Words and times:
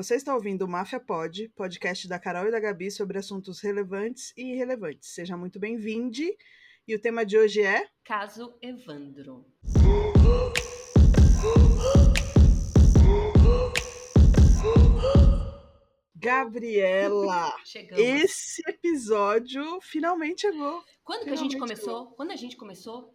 Você 0.00 0.14
está 0.14 0.34
ouvindo 0.34 0.62
o 0.62 0.68
Máfia 0.68 0.98
Pod, 0.98 1.46
podcast 1.50 2.08
da 2.08 2.18
Carol 2.18 2.48
e 2.48 2.50
da 2.50 2.58
Gabi 2.58 2.90
sobre 2.90 3.18
assuntos 3.18 3.60
relevantes 3.60 4.32
e 4.34 4.54
irrelevantes. 4.54 5.10
Seja 5.10 5.36
muito 5.36 5.60
bem-vindo. 5.60 6.16
E 6.88 6.94
o 6.94 6.98
tema 6.98 7.22
de 7.22 7.36
hoje 7.36 7.60
é. 7.60 7.86
Caso 8.02 8.54
Evandro. 8.62 9.44
Gabriela, 16.16 17.54
Chegamos. 17.66 18.02
esse 18.02 18.62
episódio 18.66 19.82
finalmente 19.82 20.40
chegou. 20.40 20.82
Quando 21.04 21.24
que 21.24 21.30
a 21.30 21.36
gente 21.36 21.52
finalmente 21.52 21.78
começou? 21.78 22.06
Quando 22.12 22.30
a 22.30 22.36
gente 22.36 22.56
começou? 22.56 23.14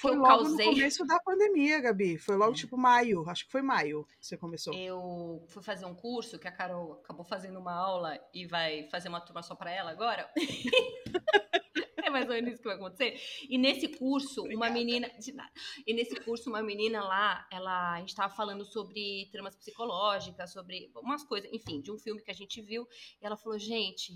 Foi 0.00 0.12
eu 0.12 0.16
logo 0.16 0.28
causei. 0.44 0.66
no 0.66 0.72
começo 0.72 1.04
da 1.06 1.18
pandemia, 1.20 1.80
Gabi. 1.80 2.16
Foi 2.18 2.36
logo 2.36 2.52
É. 2.52 2.54
tipo 2.56 2.76
maio. 2.76 3.28
Acho 3.28 3.44
que 3.46 3.52
foi 3.52 3.62
maio 3.62 4.04
que 4.18 4.26
você 4.26 4.36
começou. 4.36 4.72
Eu 4.74 5.44
fui 5.48 5.62
fazer 5.62 5.84
um 5.86 5.94
curso 5.94 6.38
que 6.38 6.48
a 6.48 6.52
Carol 6.52 6.94
acabou 7.04 7.24
fazendo 7.24 7.58
uma 7.58 7.72
aula 7.74 8.18
e 8.32 8.46
vai 8.46 8.88
fazer 8.90 9.08
uma 9.08 9.20
turma 9.20 9.42
só 9.42 9.54
pra 9.54 9.70
ela 9.70 9.90
agora. 9.90 10.30
é 12.02 12.10
mais 12.10 12.26
ou 12.28 12.34
menos 12.34 12.52
isso 12.54 12.62
que 12.62 12.68
vai 12.68 12.76
acontecer. 12.76 13.20
E 13.48 13.58
nesse 13.58 13.88
curso, 13.88 14.40
uma 14.42 14.48
Obrigada. 14.68 14.72
menina. 14.74 15.08
de 15.18 15.32
nada. 15.32 15.50
E 15.86 15.92
nesse 15.92 16.16
curso, 16.16 16.48
uma 16.48 16.62
menina 16.62 17.02
lá, 17.02 17.46
ela, 17.52 17.94
a 17.94 18.00
gente 18.00 18.14
tava 18.14 18.34
falando 18.34 18.64
sobre 18.64 19.28
tramas 19.30 19.54
psicológicas, 19.56 20.52
sobre 20.52 20.90
umas 20.96 21.22
coisas, 21.24 21.50
enfim, 21.52 21.80
de 21.80 21.92
um 21.92 21.98
filme 21.98 22.22
que 22.22 22.30
a 22.30 22.34
gente 22.34 22.60
viu. 22.62 22.86
E 23.20 23.26
ela 23.26 23.36
falou, 23.36 23.58
gente. 23.58 24.14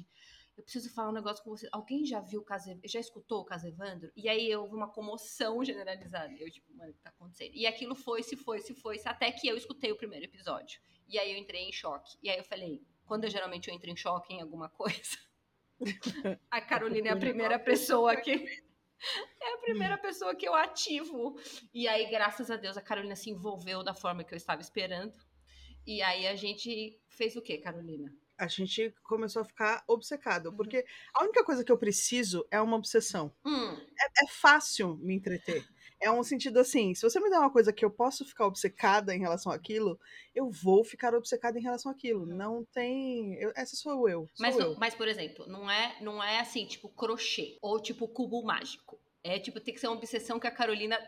Eu 0.57 0.63
preciso 0.63 0.93
falar 0.93 1.11
um 1.11 1.15
negócio 1.15 1.43
com 1.43 1.51
você. 1.51 1.69
Alguém 1.73 2.05
já 2.05 2.21
viu 2.21 2.41
o 2.41 2.45
caso, 2.45 2.79
já 2.85 3.01
escutou 3.01 3.41
o 3.41 3.45
caso 3.45 3.67
Evandro? 3.67 4.13
E 4.15 4.29
aí 4.29 4.55
houve 4.55 4.75
uma 4.75 4.89
comoção 4.89 5.65
generalizada. 5.65 6.33
Eu, 6.39 6.49
tipo, 6.51 6.73
mano, 6.77 6.91
o 6.91 6.95
que 6.95 7.01
tá 7.01 7.11
acontecendo? 7.11 7.55
E 7.55 7.67
aquilo 7.67 7.95
foi, 7.95 8.23
se 8.23 8.37
foi, 8.37 8.61
se 8.61 8.73
foi, 8.75 8.99
se 8.99 9.09
até 9.09 9.33
que 9.33 9.49
eu 9.49 9.57
escutei 9.57 9.91
o 9.91 9.97
primeiro 9.97 10.27
episódio. 10.27 10.81
E 11.09 11.19
aí 11.19 11.33
eu 11.33 11.39
entrei 11.39 11.63
em 11.63 11.73
choque. 11.73 12.17
E 12.23 12.31
aí 12.31 12.39
eu 12.39 12.45
falei, 12.45 12.81
quando 13.05 13.25
eu 13.25 13.31
geralmente 13.31 13.69
eu 13.69 13.75
entro 13.75 13.91
em 13.91 13.97
choque 13.97 14.33
em 14.33 14.41
alguma 14.41 14.69
coisa, 14.69 15.19
a 16.51 16.61
Carolina 16.61 17.09
é 17.09 17.13
a 17.13 17.17
primeira 17.17 17.59
pessoa 17.59 18.17
que. 18.17 18.65
É 19.41 19.55
a 19.55 19.59
primeira 19.59 19.99
pessoa 19.99 20.35
que 20.35 20.49
eu 20.49 20.55
ativo. 20.55 21.37
E 21.75 21.87
aí, 21.89 22.09
graças 22.09 22.51
a 22.51 22.57
Deus, 22.57 22.77
a 22.77 22.81
Carolina 22.81 23.17
se 23.17 23.29
envolveu 23.29 23.83
da 23.83 23.93
forma 23.93 24.25
que 24.25 24.33
eu 24.33 24.37
estava 24.37 24.63
esperando. 24.63 25.13
E 25.87 26.01
aí 26.01 26.27
a 26.27 26.35
gente 26.35 26.99
fez 27.09 27.37
o 27.37 27.43
quê, 27.43 27.59
Carolina? 27.59 28.11
A 28.39 28.47
gente 28.47 28.95
começou 29.03 29.43
a 29.43 29.45
ficar 29.45 29.85
obcecado. 29.87 30.51
Uhum. 30.51 30.57
Porque 30.57 30.85
a 31.15 31.23
única 31.23 31.45
coisa 31.45 31.65
que 31.65 31.71
eu 31.71 31.79
preciso 31.79 32.47
é 32.51 32.61
uma 32.61 32.77
obsessão. 32.77 33.33
Hum, 33.45 33.77
é 34.01 34.27
fácil 34.29 34.97
me 34.97 35.15
entreter. 35.15 35.65
É 36.01 36.11
um 36.11 36.23
sentido 36.23 36.59
assim, 36.59 36.95
se 36.95 37.03
você 37.03 37.19
me 37.21 37.31
der 37.31 37.39
uma 37.39 37.51
coisa 37.51 37.73
que 37.73 37.85
eu 37.85 37.91
posso 37.91 38.25
ficar 38.25 38.47
obcecada 38.47 39.15
em 39.15 39.21
relação 39.21 39.51
àquilo, 39.51 39.99
eu 40.35 40.51
vou 40.51 40.85
ficar 40.85 41.15
obcecada 41.15 41.59
em 41.59 41.63
relação 41.63 41.91
àquilo. 41.91 42.27
Não 42.27 42.65
tem. 42.65 43.35
eu- 43.41 43.53
essa 43.57 43.77
sou 43.77 44.09
eu. 44.09 44.29
Sou 44.35 44.47
Mas, 44.47 44.59
eu. 44.59 44.77
mas, 44.79 44.95
por 44.95 45.09
exemplo, 45.09 45.47
não 45.47 45.71
é, 45.71 45.97
não 46.03 46.23
é 46.23 46.41
assim, 46.41 46.67
tipo, 46.67 46.89
crochê 46.89 47.57
ou 47.63 47.81
tipo 47.81 48.07
cubo 48.09 48.43
mágico. 48.45 49.01
É 49.23 49.39
tipo, 49.39 49.61
tem 49.61 49.73
que 49.73 49.81
ser 49.81 49.87
uma 49.87 49.97
obsessão 49.97 50.39
que 50.39 50.47
a 50.47 50.51
Carolina 50.51 50.99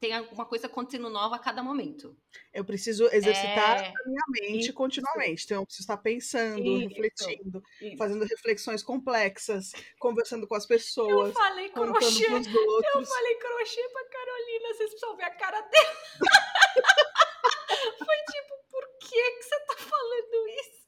tem 0.00 0.12
alguma 0.12 0.44
coisa 0.44 0.66
acontecendo 0.66 1.08
nova 1.08 1.36
a 1.36 1.38
cada 1.38 1.62
momento. 1.62 2.16
Eu 2.52 2.64
preciso 2.64 3.06
exercitar 3.12 3.78
É, 3.84 3.88
a 3.88 4.06
minha 4.06 4.22
mente 4.30 4.64
isso. 4.66 4.74
continuamente. 4.74 5.44
Então, 5.44 5.58
eu 5.62 5.66
preciso 5.66 5.84
estar 5.84 5.96
pensando, 5.98 6.62
Isso. 6.62 6.88
refletindo, 6.88 7.62
isso. 7.80 7.96
fazendo 7.96 8.24
reflexões 8.24 8.82
complexas, 8.82 9.72
conversando 9.98 10.46
com 10.46 10.54
as 10.54 10.64
Eu 10.64 10.68
pessoas, 10.68 11.32
falei 11.34 11.68
contando 11.70 11.92
crochê. 11.94 12.24
Eu 12.26 13.04
falei 13.06 13.34
crochê 13.36 13.88
pra 13.88 14.04
Carolina, 14.08 14.68
vocês 14.74 14.90
precisam 14.90 15.16
ver 15.16 15.24
a 15.24 15.30
cara 15.30 15.60
dela. 15.62 15.96
Foi 17.98 18.16
tipo, 18.32 18.54
por 18.70 18.88
que 19.00 19.30
que 19.32 19.42
você 19.42 19.60
tá 19.60 19.76
falando 19.78 20.48
isso? 20.60 20.86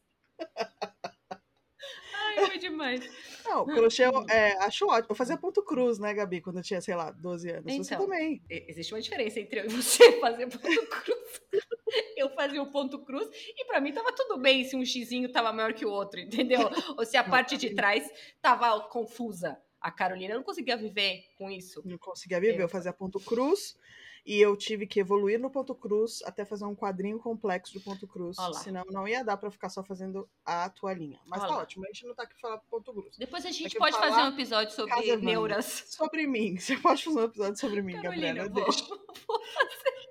Foi 2.46 2.58
demais. 2.58 3.08
Não, 3.44 3.64
crochê 3.64 4.04
eu 4.04 4.24
é, 4.28 4.52
acho 4.64 4.86
ótimo. 4.86 5.08
Eu 5.10 5.16
fazia 5.16 5.36
ponto 5.36 5.62
cruz, 5.62 5.98
né, 5.98 6.12
Gabi, 6.14 6.40
quando 6.40 6.58
eu 6.58 6.62
tinha, 6.62 6.80
sei 6.80 6.94
lá, 6.94 7.10
12 7.10 7.50
anos. 7.50 7.74
Você 7.74 7.94
Então. 7.94 8.06
também. 8.06 8.42
E- 8.50 8.66
Existe 8.68 8.94
uma 8.94 9.00
diferença 9.00 9.40
entre 9.40 9.60
eu 9.60 9.66
e 9.66 9.68
você 9.68 10.12
fazer 10.20 10.46
ponto 10.48 10.86
cruz. 10.86 11.40
Eu 12.16 12.28
fazia 12.34 12.60
o 12.62 12.70
ponto 12.70 13.02
cruz 13.04 13.26
e 13.56 13.64
pra 13.64 13.80
mim 13.80 13.92
tava 13.92 14.12
tudo 14.12 14.38
bem 14.38 14.62
se 14.64 14.76
um 14.76 14.84
xizinho 14.84 15.32
tava 15.32 15.52
maior 15.52 15.72
que 15.72 15.86
o 15.86 15.90
outro, 15.90 16.20
entendeu? 16.20 16.68
Ou 16.98 17.04
se 17.06 17.16
a 17.16 17.24
parte 17.24 17.56
de 17.56 17.74
trás 17.74 18.06
tava 18.42 18.78
confusa. 18.88 19.56
A 19.80 19.90
Carolina 19.90 20.34
não 20.34 20.42
conseguia 20.42 20.76
viver 20.76 21.22
com 21.38 21.48
isso. 21.50 21.80
Não 21.86 21.96
conseguia 21.96 22.40
viver, 22.40 22.62
eu 22.62 22.68
fazia 22.68 22.92
ponto 22.92 23.18
cruz 23.20 23.78
e 24.26 24.40
eu 24.40 24.56
tive 24.56 24.86
que 24.86 25.00
evoluir 25.00 25.38
no 25.40 25.50
ponto 25.50 25.74
cruz 25.74 26.22
até 26.24 26.44
fazer 26.44 26.64
um 26.64 26.74
quadrinho 26.74 27.18
complexo 27.18 27.72
de 27.72 27.80
ponto 27.80 28.06
cruz, 28.06 28.36
Ó 28.38 28.48
lá. 28.48 28.54
senão 28.60 28.84
não 28.90 29.06
ia 29.08 29.22
dar 29.24 29.36
pra 29.36 29.50
ficar 29.50 29.68
só 29.68 29.82
fazendo 29.82 30.28
a 30.44 30.68
toalhinha. 30.70 31.18
Mas 31.26 31.42
Ó 31.42 31.46
tá 31.46 31.58
ótimo, 31.58 31.84
a 31.84 31.88
gente 31.88 32.06
não 32.06 32.14
tá 32.14 32.22
aqui 32.24 32.38
falando 32.40 32.60
ponto 32.70 32.92
cruz. 32.92 33.16
Depois 33.18 33.44
a 33.46 33.50
gente 33.50 33.64
Daqui 33.64 33.78
pode 33.78 33.96
pra 33.96 34.08
fazer 34.08 34.22
um 34.22 34.28
episódio 34.28 34.74
sobre 34.74 35.16
neuras. 35.16 35.84
Sobre 35.88 36.26
mim, 36.26 36.56
você 36.58 36.76
pode 36.76 37.04
fazer 37.04 37.18
um 37.20 37.24
episódio 37.24 37.56
sobre 37.58 37.82
mim, 37.82 38.00
Carolina, 38.00 38.44
Gabriela, 38.44 38.48
vou- 38.48 38.64
deixa. 38.64 38.84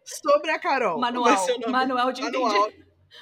Sobre 0.03 0.51
a 0.51 0.59
Carol. 0.59 1.00
Manual, 1.00 1.35
manual 1.69 2.12
de 2.12 2.22
Manual. 2.22 2.69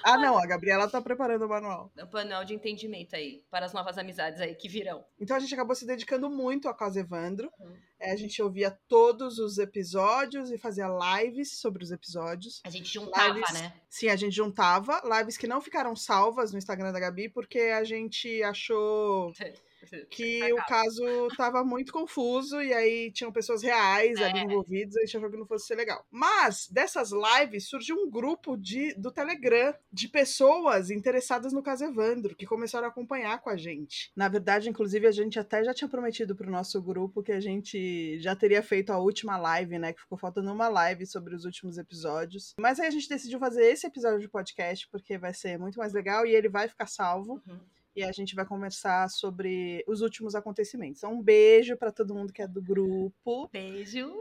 Ah, 0.03 0.17
não, 0.17 0.37
a 0.37 0.45
Gabriela 0.45 0.89
tá 0.89 1.01
preparando 1.01 1.45
o 1.45 1.49
manual. 1.49 1.91
Manual 2.11 2.45
de 2.45 2.53
entendimento 2.53 3.15
aí, 3.15 3.43
para 3.49 3.65
as 3.65 3.73
novas 3.73 3.97
amizades 3.97 4.41
aí 4.41 4.55
que 4.55 4.67
virão. 4.67 5.05
Então 5.19 5.35
a 5.35 5.39
gente 5.39 5.53
acabou 5.53 5.75
se 5.75 5.85
dedicando 5.85 6.29
muito 6.29 6.67
a 6.67 6.73
Casa 6.73 6.99
Evandro. 6.99 7.51
Uhum. 7.59 7.75
É, 7.99 8.11
a 8.11 8.15
gente 8.15 8.41
ouvia 8.41 8.71
todos 8.87 9.39
os 9.39 9.57
episódios 9.57 10.51
e 10.51 10.57
fazia 10.57 10.87
lives 10.87 11.59
sobre 11.59 11.83
os 11.83 11.91
episódios. 11.91 12.61
A 12.65 12.69
gente 12.69 12.91
juntava, 12.91 13.33
Lives. 13.33 13.53
né? 13.53 13.73
Sim, 13.89 14.09
a 14.09 14.15
gente 14.15 14.35
juntava 14.35 15.01
lives 15.17 15.37
que 15.37 15.47
não 15.47 15.61
ficaram 15.61 15.95
salvas 15.95 16.51
no 16.51 16.57
Instagram 16.57 16.91
da 16.91 16.99
Gabi, 16.99 17.29
porque 17.29 17.59
a 17.59 17.83
gente 17.83 18.43
achou 18.43 19.31
que 20.09 20.51
o 20.53 20.57
caso 20.65 21.27
tava 21.37 21.63
muito 21.63 21.91
confuso 21.93 22.61
e 22.61 22.73
aí 22.73 23.11
tinham 23.11 23.31
pessoas 23.31 23.61
reais 23.63 24.17
ali 24.21 24.39
É. 24.39 24.43
envolvidas 24.43 24.95
e 24.95 24.99
a 24.99 25.05
gente 25.05 25.17
achou 25.17 25.29
que 25.29 25.37
não 25.37 25.45
fosse 25.47 25.67
ser 25.67 25.75
legal. 25.75 26.05
Mas 26.11 26.67
dessas 26.69 27.11
lives 27.11 27.69
surgiu 27.69 27.95
um 27.97 28.09
grupo 28.09 28.55
de, 28.57 28.93
do 28.95 29.11
Telegram 29.11 29.73
de 29.91 30.07
pessoas 30.07 30.89
interessadas 30.89 31.53
no 31.53 31.63
caso 31.63 31.83
Evandro, 31.85 32.35
que 32.35 32.45
começaram 32.45 32.87
a 32.87 32.89
acompanhar 32.89 33.39
com 33.41 33.49
a 33.49 33.57
gente. 33.57 34.11
Na 34.15 34.27
verdade, 34.27 34.69
inclusive, 34.69 35.07
a 35.07 35.11
gente 35.11 35.39
até 35.39 35.63
já 35.63 35.73
tinha 35.73 35.87
prometido 35.89 36.35
pro 36.35 36.49
nosso 36.51 36.81
grupo 36.81 37.23
que 37.23 37.31
a 37.31 37.39
gente 37.39 38.19
já 38.19 38.35
teria 38.35 38.61
feito 38.63 38.91
a 38.91 38.97
última 38.99 39.37
live, 39.37 39.77
né? 39.79 39.93
Que 39.93 40.01
ficou 40.01 40.17
faltando 40.17 40.51
uma 40.51 40.67
live 40.67 41.05
sobre 41.05 41.35
os 41.35 41.45
últimos 41.45 41.77
episódios. 41.77 42.53
Mas 42.59 42.79
aí 42.79 42.87
a 42.87 42.91
gente 42.91 43.07
decidiu 43.09 43.39
fazer 43.39 43.65
esse 43.65 43.87
episódio 43.87 44.19
de 44.19 44.27
podcast 44.29 44.87
porque 44.89 45.17
vai 45.17 45.33
ser 45.33 45.57
muito 45.57 45.77
mais 45.79 45.93
legal 45.93 46.25
e 46.25 46.33
ele 46.35 46.49
vai 46.49 46.67
ficar 46.67 46.87
salvo 46.87 47.41
Uhum. 47.47 47.59
E 47.95 48.03
a 48.03 48.11
gente 48.11 48.35
vai 48.35 48.45
conversar 48.45 49.09
sobre 49.09 49.83
os 49.87 50.01
últimos 50.01 50.35
acontecimentos. 50.35 50.99
Então, 50.99 51.13
um 51.13 51.21
beijo 51.21 51.77
para 51.77 51.91
todo 51.91 52.13
mundo 52.13 52.33
que 52.33 52.41
é 52.41 52.47
do 52.47 52.61
grupo. 52.61 53.49
Beijo. 53.51 54.13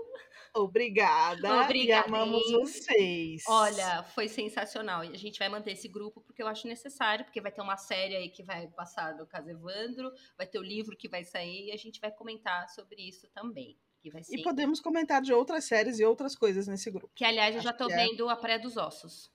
Obrigada. 0.55 1.63
Obrigada, 1.63 2.09
E 2.09 2.13
amamos 2.15 2.53
vocês. 2.53 3.43
Olha, 3.49 4.05
foi 4.05 4.29
sensacional. 4.29 5.05
E 5.05 5.09
a 5.09 5.19
gente 5.19 5.39
vai 5.39 5.49
manter 5.49 5.73
esse 5.73 5.89
grupo 5.89 6.21
porque 6.21 6.41
eu 6.41 6.47
acho 6.47 6.69
necessário, 6.69 7.25
porque 7.25 7.41
vai 7.41 7.51
ter 7.51 7.61
uma 7.61 7.77
série 7.77 8.15
aí 8.15 8.29
que 8.29 8.45
vai 8.45 8.69
passar 8.69 9.13
do 9.13 9.27
caso 9.27 9.51
Evandro, 9.51 10.13
vai 10.39 10.47
ter 10.47 10.61
o 10.61 10.63
livro 10.63 10.97
que 10.97 11.09
vai 11.09 11.25
sair 11.25 11.67
e 11.67 11.73
a 11.73 11.77
gente 11.77 12.01
vai 12.01 12.13
comentar 12.13 12.69
sobre 12.69 13.03
isso 13.03 13.27
também. 13.35 13.77
Ser. 14.23 14.37
E 14.37 14.43
podemos 14.43 14.81
comentar 14.81 15.23
de 15.23 15.33
outras 15.33 15.65
séries 15.65 15.99
e 15.99 16.05
outras 16.05 16.37
coisas 16.37 16.69
nesse 16.69 16.91
grupo. 16.91 17.11
Que, 17.15 17.25
aliás, 17.25 17.57
eu 17.57 17.63
já 17.63 17.73
que 17.73 17.83
é. 17.85 17.97
vendo 17.97 18.29
a 18.29 18.37
Praia 18.37 18.59
dos 18.59 18.77
Ossos. 18.77 19.33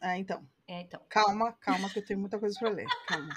Ah, 0.00 0.16
então. 0.16 0.46
É, 0.66 0.80
então. 0.80 1.00
Calma, 1.08 1.52
calma, 1.54 1.90
que 1.90 1.98
eu 1.98 2.04
tenho 2.04 2.20
muita 2.20 2.38
coisa 2.38 2.56
para 2.58 2.70
ler. 2.70 2.86
Calma. 3.06 3.34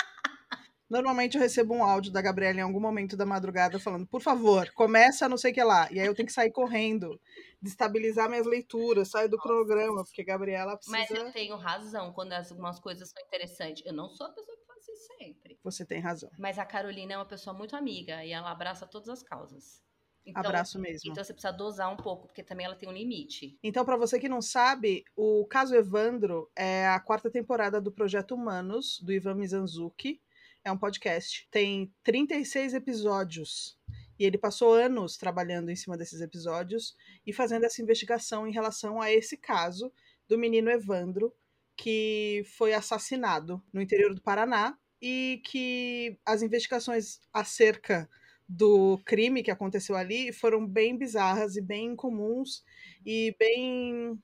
Normalmente 0.89 1.35
eu 1.35 1.41
recebo 1.41 1.73
um 1.73 1.83
áudio 1.83 2.11
da 2.11 2.21
Gabriela 2.21 2.59
em 2.59 2.61
algum 2.61 2.79
momento 2.79 3.17
da 3.17 3.25
madrugada 3.25 3.79
falando, 3.79 4.05
por 4.05 4.21
favor, 4.21 4.71
começa 4.73 5.27
não 5.27 5.37
sei 5.37 5.51
o 5.51 5.53
que 5.53 5.63
lá. 5.63 5.87
E 5.91 5.99
aí 5.99 6.05
eu 6.05 6.13
tenho 6.13 6.27
que 6.27 6.33
sair 6.33 6.51
correndo, 6.51 7.19
destabilizar 7.61 8.29
minhas 8.29 8.45
leituras, 8.45 9.09
sair 9.09 9.27
do 9.27 9.37
cronograma, 9.37 10.03
porque 10.03 10.21
a 10.21 10.25
Gabriela 10.25 10.77
Mas 10.87 11.07
precisa. 11.07 11.27
eu 11.27 11.31
tenho 11.33 11.55
razão 11.55 12.13
quando 12.13 12.33
as- 12.33 12.51
algumas 12.51 12.79
coisas 12.79 13.09
são 13.09 13.21
interessantes. 13.25 13.83
Eu 13.85 13.93
não 13.93 14.09
sou 14.09 14.27
a 14.27 14.29
pessoa 14.29 14.55
que 14.57 14.65
faz 14.65 14.87
isso 14.87 15.07
sempre. 15.17 15.59
Você 15.63 15.85
tem 15.85 15.99
razão. 15.99 16.29
Mas 16.37 16.59
a 16.59 16.65
Carolina 16.65 17.13
é 17.13 17.17
uma 17.17 17.25
pessoa 17.25 17.55
muito 17.55 17.75
amiga 17.75 18.23
e 18.23 18.31
ela 18.31 18.51
abraça 18.51 18.85
todas 18.85 19.09
as 19.09 19.23
causas. 19.23 19.83
Então, 20.27 20.41
Abraço 20.43 20.79
mesmo. 20.79 21.11
Então 21.11 21.23
você 21.23 21.33
precisa 21.33 21.53
dosar 21.53 21.91
um 21.91 21.97
pouco, 21.97 22.25
porque 22.27 22.43
também 22.43 22.65
ela 22.65 22.75
tem 22.75 22.89
um 22.89 22.91
limite. 22.91 23.59
Então, 23.63 23.85
para 23.85 23.95
você 23.95 24.19
que 24.19 24.27
não 24.27 24.41
sabe, 24.41 25.03
o 25.15 25.45
Caso 25.45 25.75
Evandro 25.75 26.49
é 26.55 26.87
a 26.87 26.99
quarta 26.99 27.29
temporada 27.29 27.79
do 27.79 27.91
Projeto 27.91 28.33
Humanos, 28.33 28.99
do 29.03 29.11
Ivan 29.13 29.35
Mizanzuki. 29.35 30.19
É 30.65 30.71
um 30.71 30.77
podcast. 30.77 31.47
Tem 31.51 31.93
36 32.03 32.73
episódios. 32.73 33.77
E 34.17 34.25
ele 34.25 34.35
passou 34.35 34.73
anos 34.73 35.15
trabalhando 35.15 35.69
em 35.69 35.75
cima 35.75 35.95
desses 35.95 36.21
episódios 36.21 36.95
e 37.23 37.31
fazendo 37.31 37.65
essa 37.65 37.83
investigação 37.83 38.47
em 38.47 38.51
relação 38.51 38.99
a 38.99 39.11
esse 39.11 39.37
caso 39.37 39.93
do 40.27 40.39
menino 40.39 40.71
Evandro, 40.71 41.31
que 41.77 42.41
foi 42.57 42.73
assassinado 42.73 43.63
no 43.71 43.79
interior 43.79 44.15
do 44.15 44.21
Paraná 44.23 44.75
e 44.99 45.39
que 45.45 46.17
as 46.25 46.41
investigações 46.41 47.19
acerca 47.31 48.09
do 48.49 48.97
crime 49.05 49.43
que 49.43 49.51
aconteceu 49.51 49.95
ali 49.95 50.33
foram 50.33 50.65
bem 50.65 50.97
bizarras 50.97 51.55
e 51.57 51.61
bem 51.61 51.91
incomuns 51.91 52.63
e 53.05 53.35
bem 53.37 54.19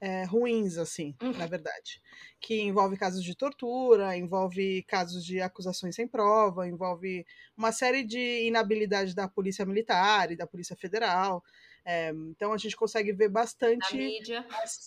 é, 0.00 0.24
ruins, 0.24 0.76
assim, 0.78 1.14
uhum. 1.22 1.32
na 1.32 1.46
verdade. 1.46 2.00
Que 2.40 2.60
envolve 2.60 2.96
casos 2.96 3.22
de 3.22 3.34
tortura, 3.34 4.16
envolve 4.16 4.82
casos 4.84 5.24
de 5.24 5.40
acusações 5.40 5.94
sem 5.94 6.06
prova, 6.06 6.68
envolve 6.68 7.26
uma 7.56 7.72
série 7.72 8.04
de 8.04 8.46
inabilidade 8.46 9.14
da 9.14 9.28
Polícia 9.28 9.66
Militar 9.66 10.30
e 10.30 10.36
da 10.36 10.46
Polícia 10.46 10.76
Federal. 10.76 11.42
É, 11.84 12.10
então 12.30 12.52
a 12.52 12.58
gente 12.58 12.76
consegue 12.76 13.12
ver 13.12 13.28
bastante. 13.28 13.92
Da 13.92 13.96
mídia. 13.96 14.46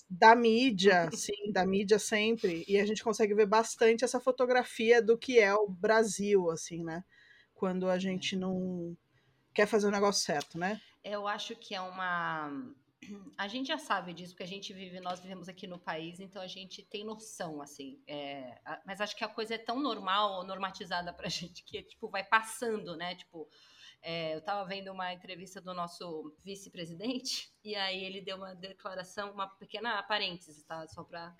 Da 0.09 0.35
mídia, 0.35 1.09
sim, 1.11 1.51
da 1.51 1.65
mídia 1.65 1.99
sempre. 1.99 2.63
E 2.67 2.79
a 2.79 2.85
gente 2.85 3.03
consegue 3.03 3.33
ver 3.33 3.47
bastante 3.47 4.03
essa 4.03 4.19
fotografia 4.19 5.01
do 5.01 5.17
que 5.17 5.39
é 5.39 5.53
o 5.53 5.67
Brasil, 5.67 6.49
assim, 6.51 6.83
né? 6.83 7.03
Quando 7.55 7.89
a 7.89 7.97
gente 7.97 8.35
não 8.35 8.95
quer 9.53 9.65
fazer 9.65 9.87
o 9.87 9.91
negócio 9.91 10.23
certo, 10.23 10.57
né? 10.57 10.79
Eu 11.03 11.27
acho 11.27 11.55
que 11.55 11.73
é 11.73 11.81
uma 11.81 12.71
a 13.37 13.47
gente 13.47 13.67
já 13.67 13.77
sabe 13.77 14.13
disso, 14.13 14.33
porque 14.33 14.43
a 14.43 14.47
gente 14.47 14.73
vive, 14.73 14.99
nós 14.99 15.19
vivemos 15.19 15.47
aqui 15.47 15.67
no 15.67 15.79
país, 15.79 16.19
então 16.19 16.41
a 16.41 16.47
gente 16.47 16.83
tem 16.83 17.03
noção, 17.03 17.61
assim. 17.61 18.01
É, 18.07 18.59
mas 18.85 19.01
acho 19.01 19.15
que 19.15 19.23
a 19.23 19.27
coisa 19.27 19.55
é 19.55 19.57
tão 19.57 19.79
normal, 19.79 20.45
normatizada 20.45 21.13
pra 21.13 21.29
gente, 21.29 21.63
que, 21.63 21.81
tipo, 21.83 22.09
vai 22.09 22.23
passando, 22.23 22.95
né? 22.95 23.15
Tipo, 23.15 23.49
é, 24.01 24.33
eu 24.33 24.39
estava 24.39 24.67
vendo 24.67 24.91
uma 24.91 25.13
entrevista 25.13 25.61
do 25.61 25.73
nosso 25.73 26.35
vice-presidente, 26.43 27.51
e 27.63 27.75
aí 27.75 28.03
ele 28.03 28.21
deu 28.21 28.37
uma 28.37 28.55
declaração, 28.55 29.31
uma 29.31 29.47
pequena 29.47 30.01
parêntese, 30.03 30.65
tá? 30.65 30.87
Só 30.87 31.03
para 31.03 31.35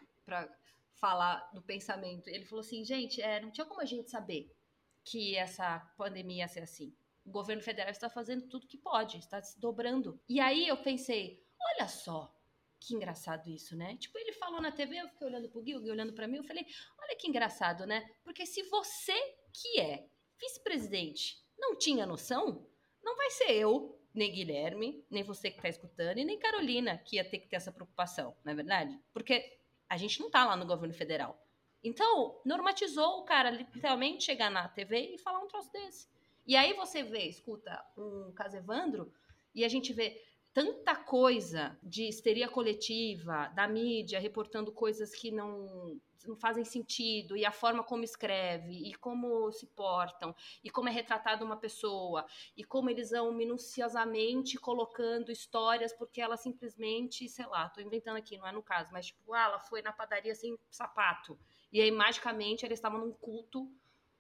falar 0.94 1.50
do 1.54 1.62
pensamento. 1.62 2.28
Ele 2.28 2.46
falou 2.46 2.62
assim, 2.62 2.86
gente, 2.86 3.22
é, 3.22 3.40
não 3.40 3.52
tinha 3.52 3.66
como 3.66 3.82
a 3.82 3.86
gente 3.86 4.10
saber 4.10 4.56
que 5.04 5.36
essa 5.36 5.80
pandemia 5.98 6.44
ia 6.44 6.48
ser 6.48 6.62
assim. 6.62 6.96
O 7.26 7.32
governo 7.32 7.62
federal 7.62 7.92
está 7.92 8.10
fazendo 8.10 8.48
tudo 8.48 8.68
que 8.68 8.78
pode, 8.78 9.18
está 9.18 9.42
se 9.42 9.60
dobrando. 9.60 10.20
E 10.30 10.40
aí 10.40 10.68
eu 10.68 10.78
pensei, 10.78 11.44
olha 11.74 11.88
só, 11.88 12.34
que 12.80 12.96
engraçado 12.96 13.50
isso, 13.50 13.75
né? 13.75 13.96
Tipo, 13.98 14.18
ele 14.18 14.34
falou 14.34 14.60
na 14.60 14.72
TV, 14.72 14.98
eu 14.98 15.08
fiquei 15.10 15.28
olhando 15.28 15.50
pro 15.50 15.60
o 15.60 15.63
Gui 15.63 15.75
olhando 15.75 16.13
para 16.13 16.28
mim, 16.28 16.38
eu 16.38 16.44
falei, 16.44 16.66
olha 17.00 17.16
que 17.16 17.28
engraçado, 17.28 17.86
né? 17.86 18.10
Porque 18.24 18.46
se 18.46 18.63
você, 18.63 19.13
que 19.54 19.80
é 19.80 20.08
vice-presidente, 20.40 21.40
não 21.58 21.78
tinha 21.78 22.06
noção, 22.06 22.68
não 23.04 23.16
vai 23.16 23.30
ser 23.30 23.52
eu, 23.52 24.00
nem 24.13 24.31
Guilherme, 24.31 25.06
nem 25.10 25.24
você 25.24 25.52
que 25.52 25.62
tá 25.62 25.69
escutando, 25.69 26.18
e 26.18 26.25
nem 26.25 26.40
Carolina, 26.40 26.98
que 26.98 27.18
ia 27.18 27.24
ter 27.24 27.40
que 27.40 27.48
ter 27.48 27.58
essa 27.58 27.72
preocupação, 27.72 28.36
não 28.44 28.52
é 28.52 28.56
verdade? 28.56 29.00
Porque 29.13 29.60
a 29.88 29.96
gente 29.96 30.19
não 30.19 30.30
tá 30.30 30.46
lá 30.46 30.56
no 30.56 30.66
governo 30.66 30.94
federal. 30.94 31.40
Então, 31.84 32.40
normatizou 32.46 33.19
o 33.19 33.24
cara 33.24 33.50
literalmente 33.52 34.24
chegar 34.24 34.50
na 34.50 34.68
TV 34.68 35.13
e 35.13 35.18
falar 35.18 35.40
um 35.40 35.48
troço 35.48 35.72
desse. 35.72 36.08
E 36.46 36.56
aí 36.56 36.74
você 36.74 37.04
vê, 37.04 37.28
escuta 37.28 37.84
um 37.98 38.31
caso 38.34 38.58
Evandro, 38.58 39.13
e 39.54 39.66
a 39.66 39.69
gente 39.69 39.94
vê 39.94 40.24
tanta 40.53 40.95
coisa 40.95 41.77
de 41.81 42.07
histeria 42.07 42.48
coletiva, 42.48 43.48
da 43.56 43.68
mídia 43.68 44.19
reportando 44.19 44.71
coisas 44.71 45.13
que 45.15 45.31
não, 45.31 46.00
não 46.25 46.36
fazem 46.36 46.63
sentido, 46.63 47.38
e 47.38 47.45
a 47.45 47.51
forma 47.51 47.83
como 47.83 48.03
escreve, 48.03 48.89
e 48.89 48.94
como 48.95 49.51
se 49.51 49.65
portam, 49.68 50.36
e 50.63 50.69
como 50.69 50.89
é 50.89 50.92
retratada 50.92 51.45
uma 51.45 51.57
pessoa, 51.57 52.25
e 52.56 52.63
como 52.63 52.89
eles 52.89 53.12
vão 53.12 53.31
minuciosamente 53.33 54.57
colocando 54.57 55.31
histórias, 55.31 55.94
porque 55.94 56.21
ela 56.21 56.38
simplesmente, 56.38 57.30
sei 57.30 57.45
lá, 57.45 57.69
tô 57.69 57.81
inventando 57.81 58.18
aqui, 58.18 58.38
não 58.38 58.48
é 58.48 58.51
no 58.51 58.63
caso, 58.63 58.89
mas 58.92 59.07
tipo, 59.07 59.33
ah, 59.33 59.45
ela 59.45 59.59
foi 59.59 59.81
na 59.81 59.94
padaria 59.94 60.36
sem 60.36 60.57
sapato, 60.69 61.39
e 61.71 61.81
aí 61.81 61.92
magicamente 61.92 62.65
eles 62.65 62.77
estavam 62.77 63.00
num 63.00 63.13
culto 63.13 63.71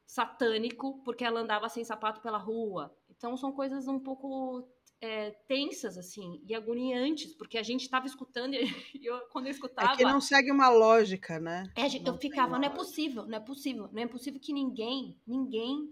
satânico 0.05 1.01
porque 1.05 1.23
ela 1.23 1.39
andava 1.39 1.69
sem 1.69 1.85
sapato 1.85 2.19
pela 2.19 2.37
rua. 2.37 2.93
Então 3.09 3.37
são 3.37 3.49
coisas 3.51 3.87
um 3.87 3.97
pouco 3.97 4.67
é, 5.01 5.31
tensas, 5.47 5.97
assim, 5.97 6.39
e 6.47 6.53
agoniantes, 6.53 7.33
porque 7.33 7.57
a 7.57 7.63
gente 7.63 7.81
estava 7.81 8.05
escutando 8.05 8.53
e 8.95 9.05
eu, 9.05 9.19
quando 9.31 9.47
eu 9.47 9.51
escutava. 9.51 9.93
É 9.93 9.97
que 9.97 10.03
não 10.03 10.21
segue 10.21 10.51
uma 10.51 10.69
lógica, 10.69 11.39
né? 11.39 11.63
É, 11.75 11.87
eu 12.07 12.17
ficava, 12.17 12.59
não 12.59 12.65
é 12.65 12.69
possível, 12.69 13.25
não 13.25 13.37
é 13.37 13.41
possível, 13.41 13.89
não 13.91 14.01
é 14.01 14.07
possível 14.07 14.39
que 14.39 14.53
ninguém, 14.53 15.19
ninguém 15.25 15.89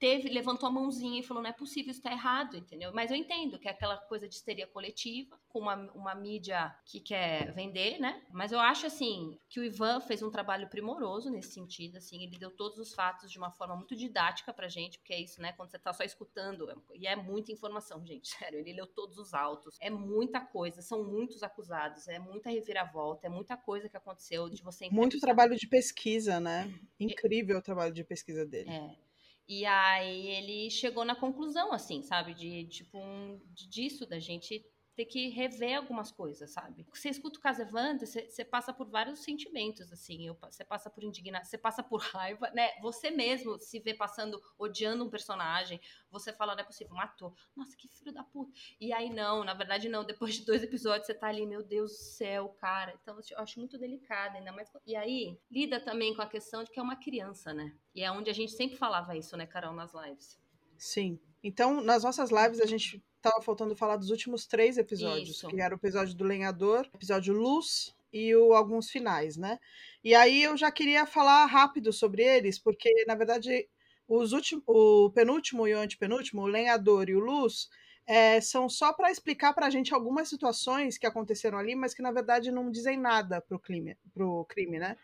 teve, 0.00 0.30
levantou 0.30 0.66
a 0.66 0.72
mãozinha 0.72 1.20
e 1.20 1.22
falou: 1.22 1.42
não 1.42 1.50
é 1.50 1.52
possível, 1.52 1.90
isso 1.90 2.00
está 2.00 2.10
errado, 2.10 2.56
entendeu? 2.56 2.90
Mas 2.92 3.10
eu 3.10 3.16
entendo 3.16 3.58
que 3.58 3.68
é 3.68 3.70
aquela 3.70 3.98
coisa 3.98 4.26
de 4.26 4.34
histeria 4.34 4.66
coletiva, 4.66 5.38
com 5.48 5.60
uma, 5.60 5.76
uma 5.92 6.14
mídia 6.14 6.74
que 6.86 6.98
quer 6.98 7.52
vender, 7.52 8.00
né? 8.00 8.22
Mas 8.32 8.50
eu 8.50 8.58
acho, 8.58 8.86
assim, 8.86 9.38
que 9.48 9.60
o 9.60 9.64
Ivan 9.64 10.00
fez 10.00 10.22
um 10.22 10.30
trabalho 10.30 10.68
primoroso 10.68 11.30
nesse 11.30 11.52
sentido, 11.52 11.98
assim, 11.98 12.22
ele 12.22 12.38
deu 12.38 12.50
todos 12.50 12.78
os 12.78 12.94
fatos 12.94 13.30
de 13.30 13.38
uma 13.38 13.50
forma 13.50 13.76
muito 13.76 13.94
didática 13.94 14.52
pra 14.52 14.68
gente, 14.68 14.98
porque 14.98 15.12
é 15.12 15.20
isso, 15.20 15.40
né? 15.42 15.52
Quando 15.52 15.70
você 15.70 15.78
tá 15.78 15.92
só 15.92 16.02
escutando, 16.02 16.70
é 16.70 16.74
e 16.94 17.06
é 17.06 17.14
muita 17.14 17.52
informação, 17.52 18.04
gente, 18.06 18.28
sério, 18.34 18.58
ele 18.58 18.72
leu 18.72 18.86
todos 18.86 19.18
os 19.18 19.34
autos, 19.34 19.76
é 19.80 19.90
muita 19.90 20.40
coisa, 20.40 20.80
são 20.80 21.04
muitos 21.04 21.42
acusados, 21.42 22.08
é 22.08 22.18
muita 22.18 22.48
reviravolta, 22.48 23.26
é 23.26 23.30
muita 23.30 23.56
coisa 23.56 23.88
que 23.88 23.96
aconteceu 23.96 24.48
de 24.48 24.62
você 24.62 24.88
Muito 24.90 25.20
trabalho 25.20 25.56
de 25.56 25.66
pesquisa, 25.66 26.40
né? 26.40 26.72
Incrível 26.98 27.58
o 27.58 27.62
trabalho 27.62 27.92
de 27.92 28.02
pesquisa 28.02 28.46
dele. 28.46 28.70
É. 28.70 29.09
E 29.50 29.66
aí 29.66 30.28
ele 30.28 30.70
chegou 30.70 31.04
na 31.04 31.16
conclusão, 31.16 31.72
assim, 31.72 32.02
sabe? 32.02 32.34
De 32.34 32.66
tipo, 32.68 32.96
um, 32.96 33.40
disso, 33.52 34.06
da 34.06 34.20
gente 34.20 34.64
ter 35.00 35.06
que 35.06 35.28
rever 35.28 35.78
algumas 35.78 36.12
coisas, 36.12 36.50
sabe? 36.50 36.86
Você 36.92 37.08
escuta 37.08 37.38
o 37.38 37.42
caso 37.42 37.62
Evandro, 37.62 38.06
você, 38.06 38.28
você 38.28 38.44
passa 38.44 38.70
por 38.70 38.86
vários 38.86 39.20
sentimentos, 39.20 39.90
assim. 39.90 40.26
Eu, 40.26 40.36
você 40.42 40.62
passa 40.62 40.90
por 40.90 41.02
indignação, 41.02 41.48
você 41.48 41.56
passa 41.56 41.82
por 41.82 42.00
raiva, 42.12 42.50
né? 42.50 42.78
Você 42.82 43.10
mesmo 43.10 43.58
se 43.58 43.80
vê 43.80 43.94
passando, 43.94 44.38
odiando 44.58 45.02
um 45.02 45.08
personagem. 45.08 45.80
Você 46.10 46.34
fala, 46.34 46.54
não 46.54 46.60
é 46.60 46.64
possível, 46.64 46.94
matou. 46.94 47.34
Nossa, 47.56 47.74
que 47.78 47.88
filho 47.88 48.12
da 48.12 48.22
puta. 48.22 48.52
E 48.78 48.92
aí, 48.92 49.08
não, 49.08 49.42
na 49.42 49.54
verdade, 49.54 49.88
não. 49.88 50.04
Depois 50.04 50.34
de 50.34 50.44
dois 50.44 50.62
episódios, 50.62 51.06
você 51.06 51.14
tá 51.14 51.28
ali, 51.28 51.46
meu 51.46 51.62
Deus 51.62 51.92
do 51.92 51.96
céu, 51.96 52.50
cara. 52.60 52.94
Então, 53.02 53.18
eu 53.30 53.38
acho 53.38 53.58
muito 53.58 53.78
delicado, 53.78 54.36
ainda 54.36 54.52
mais. 54.52 54.70
E 54.84 54.94
aí, 54.94 55.40
lida 55.50 55.80
também 55.80 56.14
com 56.14 56.20
a 56.20 56.26
questão 56.26 56.62
de 56.62 56.70
que 56.70 56.78
é 56.78 56.82
uma 56.82 56.96
criança, 56.96 57.54
né? 57.54 57.74
E 57.94 58.02
é 58.02 58.12
onde 58.12 58.28
a 58.28 58.34
gente 58.34 58.52
sempre 58.52 58.76
falava 58.76 59.16
isso, 59.16 59.34
né, 59.34 59.46
Carol, 59.46 59.72
nas 59.72 59.94
lives. 59.94 60.38
Sim. 60.76 61.18
Então, 61.42 61.80
nas 61.80 62.04
nossas 62.04 62.30
lives, 62.30 62.60
a 62.60 62.66
gente 62.66 63.02
tava 63.20 63.42
faltando 63.42 63.76
falar 63.76 63.96
dos 63.96 64.10
últimos 64.10 64.46
três 64.46 64.78
episódios, 64.78 65.36
Isso. 65.36 65.48
que 65.48 65.60
era 65.60 65.74
o 65.74 65.78
episódio 65.78 66.14
do 66.14 66.24
Lenhador, 66.24 66.88
episódio 66.94 67.34
Luz 67.34 67.94
e 68.12 68.34
o 68.34 68.54
alguns 68.54 68.90
finais, 68.90 69.36
né? 69.36 69.58
E 70.02 70.14
aí 70.14 70.42
eu 70.42 70.56
já 70.56 70.70
queria 70.70 71.06
falar 71.06 71.46
rápido 71.46 71.92
sobre 71.92 72.22
eles, 72.22 72.58
porque 72.58 73.04
na 73.06 73.14
verdade 73.14 73.68
os 74.08 74.32
últimos, 74.32 74.64
o 74.66 75.10
penúltimo 75.10 75.68
e 75.68 75.74
o 75.74 75.78
antepenúltimo, 75.78 76.42
o 76.42 76.46
Lenhador 76.46 77.08
e 77.08 77.14
o 77.14 77.20
Luz, 77.20 77.68
é, 78.06 78.40
são 78.40 78.68
só 78.68 78.92
para 78.92 79.10
explicar 79.10 79.52
para 79.52 79.66
a 79.66 79.70
gente 79.70 79.94
algumas 79.94 80.28
situações 80.28 80.98
que 80.98 81.06
aconteceram 81.06 81.56
ali, 81.56 81.76
mas 81.76 81.94
que 81.94 82.02
na 82.02 82.10
verdade 82.10 82.50
não 82.50 82.70
dizem 82.70 82.96
nada 82.96 83.40
pro 83.40 83.58
crime, 83.58 83.96
pro 84.12 84.44
crime, 84.46 84.80
né? 84.80 84.96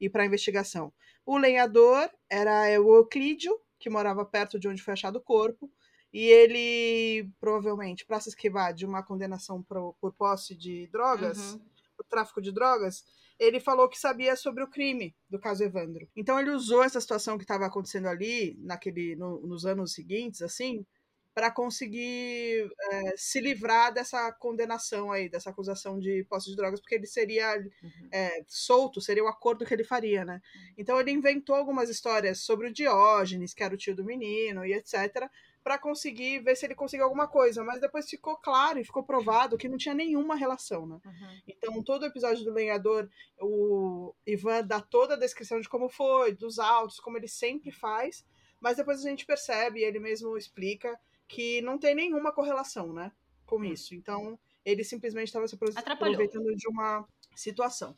E 0.00 0.08
para 0.08 0.22
a 0.22 0.26
investigação. 0.26 0.90
O 1.26 1.36
lenhador 1.36 2.08
era 2.28 2.80
o 2.80 2.94
Euclídio, 2.96 3.60
que 3.78 3.90
morava 3.90 4.24
perto 4.24 4.58
de 4.58 4.66
onde 4.66 4.82
foi 4.82 4.94
achado 4.94 5.16
o 5.16 5.20
corpo. 5.20 5.70
E 6.14 6.26
ele, 6.26 7.28
provavelmente, 7.40 8.06
para 8.06 8.20
se 8.20 8.28
esquivar 8.28 8.72
de 8.72 8.86
uma 8.86 9.02
condenação 9.02 9.60
por, 9.64 9.94
por 10.00 10.14
posse 10.14 10.54
de 10.54 10.86
drogas, 10.86 11.54
uhum. 11.54 11.60
por 11.96 12.06
tráfico 12.06 12.40
de 12.40 12.52
drogas, 12.52 13.04
ele 13.36 13.58
falou 13.58 13.88
que 13.88 13.98
sabia 13.98 14.36
sobre 14.36 14.62
o 14.62 14.70
crime 14.70 15.12
do 15.28 15.40
caso 15.40 15.64
Evandro. 15.64 16.08
Então 16.14 16.38
ele 16.38 16.50
usou 16.50 16.84
essa 16.84 17.00
situação 17.00 17.36
que 17.36 17.42
estava 17.42 17.66
acontecendo 17.66 18.06
ali, 18.06 18.56
naquele, 18.60 19.16
no, 19.16 19.44
nos 19.44 19.66
anos 19.66 19.92
seguintes, 19.92 20.40
assim, 20.40 20.86
para 21.34 21.50
conseguir 21.50 22.70
é, 22.92 23.14
se 23.16 23.40
livrar 23.40 23.92
dessa 23.92 24.30
condenação 24.34 25.10
aí, 25.10 25.28
dessa 25.28 25.50
acusação 25.50 25.98
de 25.98 26.22
posse 26.30 26.48
de 26.48 26.54
drogas, 26.54 26.80
porque 26.80 26.94
ele 26.94 27.08
seria 27.08 27.56
uhum. 27.56 28.08
é, 28.12 28.44
solto, 28.46 29.00
seria 29.00 29.24
o 29.24 29.26
acordo 29.26 29.66
que 29.66 29.74
ele 29.74 29.82
faria, 29.82 30.24
né? 30.24 30.34
Uhum. 30.34 30.74
Então 30.78 31.00
ele 31.00 31.10
inventou 31.10 31.56
algumas 31.56 31.90
histórias 31.90 32.38
sobre 32.38 32.68
o 32.68 32.72
Diógenes, 32.72 33.52
que 33.52 33.64
era 33.64 33.74
o 33.74 33.76
tio 33.76 33.96
do 33.96 34.04
menino, 34.04 34.64
e 34.64 34.72
etc., 34.74 35.28
para 35.64 35.78
conseguir 35.78 36.40
ver 36.40 36.54
se 36.56 36.66
ele 36.66 36.74
conseguiu 36.74 37.06
alguma 37.06 37.26
coisa, 37.26 37.64
mas 37.64 37.80
depois 37.80 38.08
ficou 38.08 38.36
claro 38.36 38.78
e 38.78 38.84
ficou 38.84 39.02
provado 39.02 39.56
que 39.56 39.66
não 39.66 39.78
tinha 39.78 39.94
nenhuma 39.94 40.36
relação, 40.36 40.86
né? 40.86 41.00
Uhum. 41.02 41.40
Então, 41.48 41.82
todo 41.82 42.02
o 42.02 42.06
episódio 42.06 42.44
do 42.44 42.52
Lenhador, 42.52 43.08
o 43.40 44.14
Ivan 44.26 44.62
dá 44.62 44.78
toda 44.78 45.14
a 45.14 45.18
descrição 45.18 45.58
de 45.58 45.68
como 45.68 45.88
foi, 45.88 46.34
dos 46.34 46.58
autos, 46.58 47.00
como 47.00 47.16
ele 47.16 47.28
sempre 47.28 47.70
faz, 47.72 48.26
mas 48.60 48.76
depois 48.76 49.00
a 49.00 49.08
gente 49.08 49.24
percebe, 49.24 49.82
ele 49.82 49.98
mesmo 49.98 50.36
explica 50.36 51.00
que 51.26 51.62
não 51.62 51.78
tem 51.78 51.94
nenhuma 51.94 52.30
correlação, 52.30 52.92
né, 52.92 53.10
com 53.46 53.56
uhum. 53.56 53.64
isso. 53.64 53.94
Então, 53.94 54.38
ele 54.66 54.84
simplesmente 54.84 55.28
estava 55.28 55.48
se 55.48 55.56
aproveitando 55.86 56.54
de 56.54 56.68
uma 56.68 57.08
situação. 57.34 57.96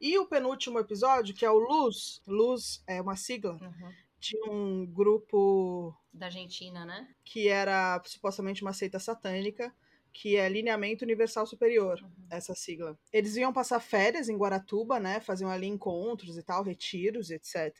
E 0.00 0.18
o 0.18 0.26
penúltimo 0.26 0.78
episódio, 0.78 1.34
que 1.34 1.44
é 1.44 1.50
o 1.50 1.58
Luz, 1.58 2.22
Luz 2.26 2.82
é 2.86 3.02
uma 3.02 3.16
sigla, 3.16 3.58
uhum 3.60 3.92
tinha 4.22 4.50
um 4.50 4.86
grupo. 4.86 5.94
Da 6.12 6.26
Argentina, 6.26 6.84
né? 6.84 7.08
Que 7.24 7.48
era 7.48 8.00
supostamente 8.06 8.62
uma 8.62 8.72
seita 8.72 8.98
satânica, 8.98 9.74
que 10.12 10.36
é 10.36 10.48
Lineamento 10.48 11.04
Universal 11.04 11.46
Superior, 11.46 12.00
uhum. 12.00 12.10
essa 12.30 12.54
sigla. 12.54 12.96
Eles 13.12 13.36
iam 13.36 13.52
passar 13.52 13.80
férias 13.80 14.28
em 14.28 14.36
Guaratuba, 14.36 15.00
né? 15.00 15.20
Faziam 15.20 15.50
ali 15.50 15.66
encontros 15.66 16.38
e 16.38 16.42
tal, 16.42 16.62
retiros, 16.62 17.30
etc. 17.30 17.74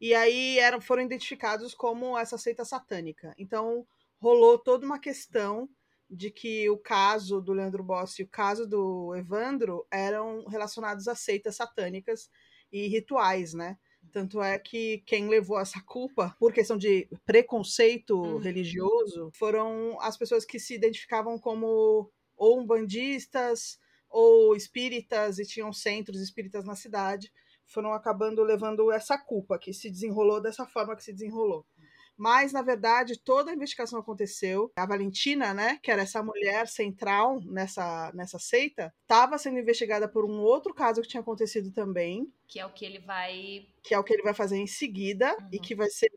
E 0.00 0.14
aí 0.14 0.58
eram, 0.58 0.80
foram 0.80 1.02
identificados 1.02 1.74
como 1.74 2.16
essa 2.16 2.38
seita 2.38 2.64
satânica. 2.64 3.34
Então 3.36 3.84
rolou 4.20 4.58
toda 4.58 4.86
uma 4.86 5.00
questão 5.00 5.68
de 6.08 6.30
que 6.30 6.68
o 6.70 6.76
caso 6.76 7.40
do 7.40 7.52
Leandro 7.52 7.82
Bossi 7.82 8.22
e 8.22 8.24
o 8.24 8.28
caso 8.28 8.66
do 8.66 9.14
Evandro 9.14 9.86
eram 9.90 10.44
relacionados 10.46 11.08
a 11.08 11.14
seitas 11.14 11.56
satânicas 11.56 12.30
e 12.70 12.86
rituais, 12.88 13.54
né? 13.54 13.78
Tanto 14.12 14.42
é 14.42 14.58
que 14.58 15.02
quem 15.06 15.28
levou 15.28 15.58
essa 15.58 15.80
culpa 15.80 16.34
por 16.38 16.52
questão 16.52 16.76
de 16.76 17.08
preconceito 17.24 18.20
uhum. 18.20 18.38
religioso 18.38 19.30
foram 19.34 19.98
as 20.00 20.16
pessoas 20.16 20.44
que 20.44 20.58
se 20.58 20.74
identificavam 20.74 21.38
como 21.38 22.10
ou 22.36 22.60
umbandistas 22.60 23.78
ou 24.08 24.56
espíritas 24.56 25.38
e 25.38 25.46
tinham 25.46 25.72
centros 25.72 26.20
espíritas 26.20 26.64
na 26.64 26.74
cidade, 26.74 27.32
foram 27.64 27.92
acabando 27.92 28.42
levando 28.42 28.90
essa 28.90 29.16
culpa 29.16 29.58
que 29.58 29.72
se 29.72 29.90
desenrolou 29.90 30.40
dessa 30.40 30.66
forma 30.66 30.96
que 30.96 31.04
se 31.04 31.12
desenrolou. 31.12 31.64
Mas, 32.20 32.52
na 32.52 32.60
verdade, 32.60 33.18
toda 33.18 33.50
a 33.50 33.54
investigação 33.54 33.98
aconteceu. 33.98 34.70
A 34.76 34.84
Valentina, 34.84 35.54
né, 35.54 35.78
que 35.82 35.90
era 35.90 36.02
essa 36.02 36.22
mulher 36.22 36.68
central 36.68 37.40
nessa, 37.46 38.12
nessa 38.12 38.38
seita, 38.38 38.92
estava 39.00 39.38
sendo 39.38 39.58
investigada 39.58 40.06
por 40.06 40.26
um 40.26 40.38
outro 40.38 40.74
caso 40.74 41.00
que 41.00 41.08
tinha 41.08 41.22
acontecido 41.22 41.72
também. 41.72 42.30
Que 42.46 42.60
é 42.60 42.66
o 42.66 42.72
que 42.74 42.84
ele 42.84 42.98
vai. 42.98 43.66
Que 43.82 43.94
é 43.94 43.98
o 43.98 44.04
que 44.04 44.12
ele 44.12 44.22
vai 44.22 44.34
fazer 44.34 44.58
em 44.58 44.66
seguida 44.66 45.34
uhum. 45.40 45.48
e 45.50 45.58
que 45.58 45.74
vai 45.74 45.88
ser 45.88 46.12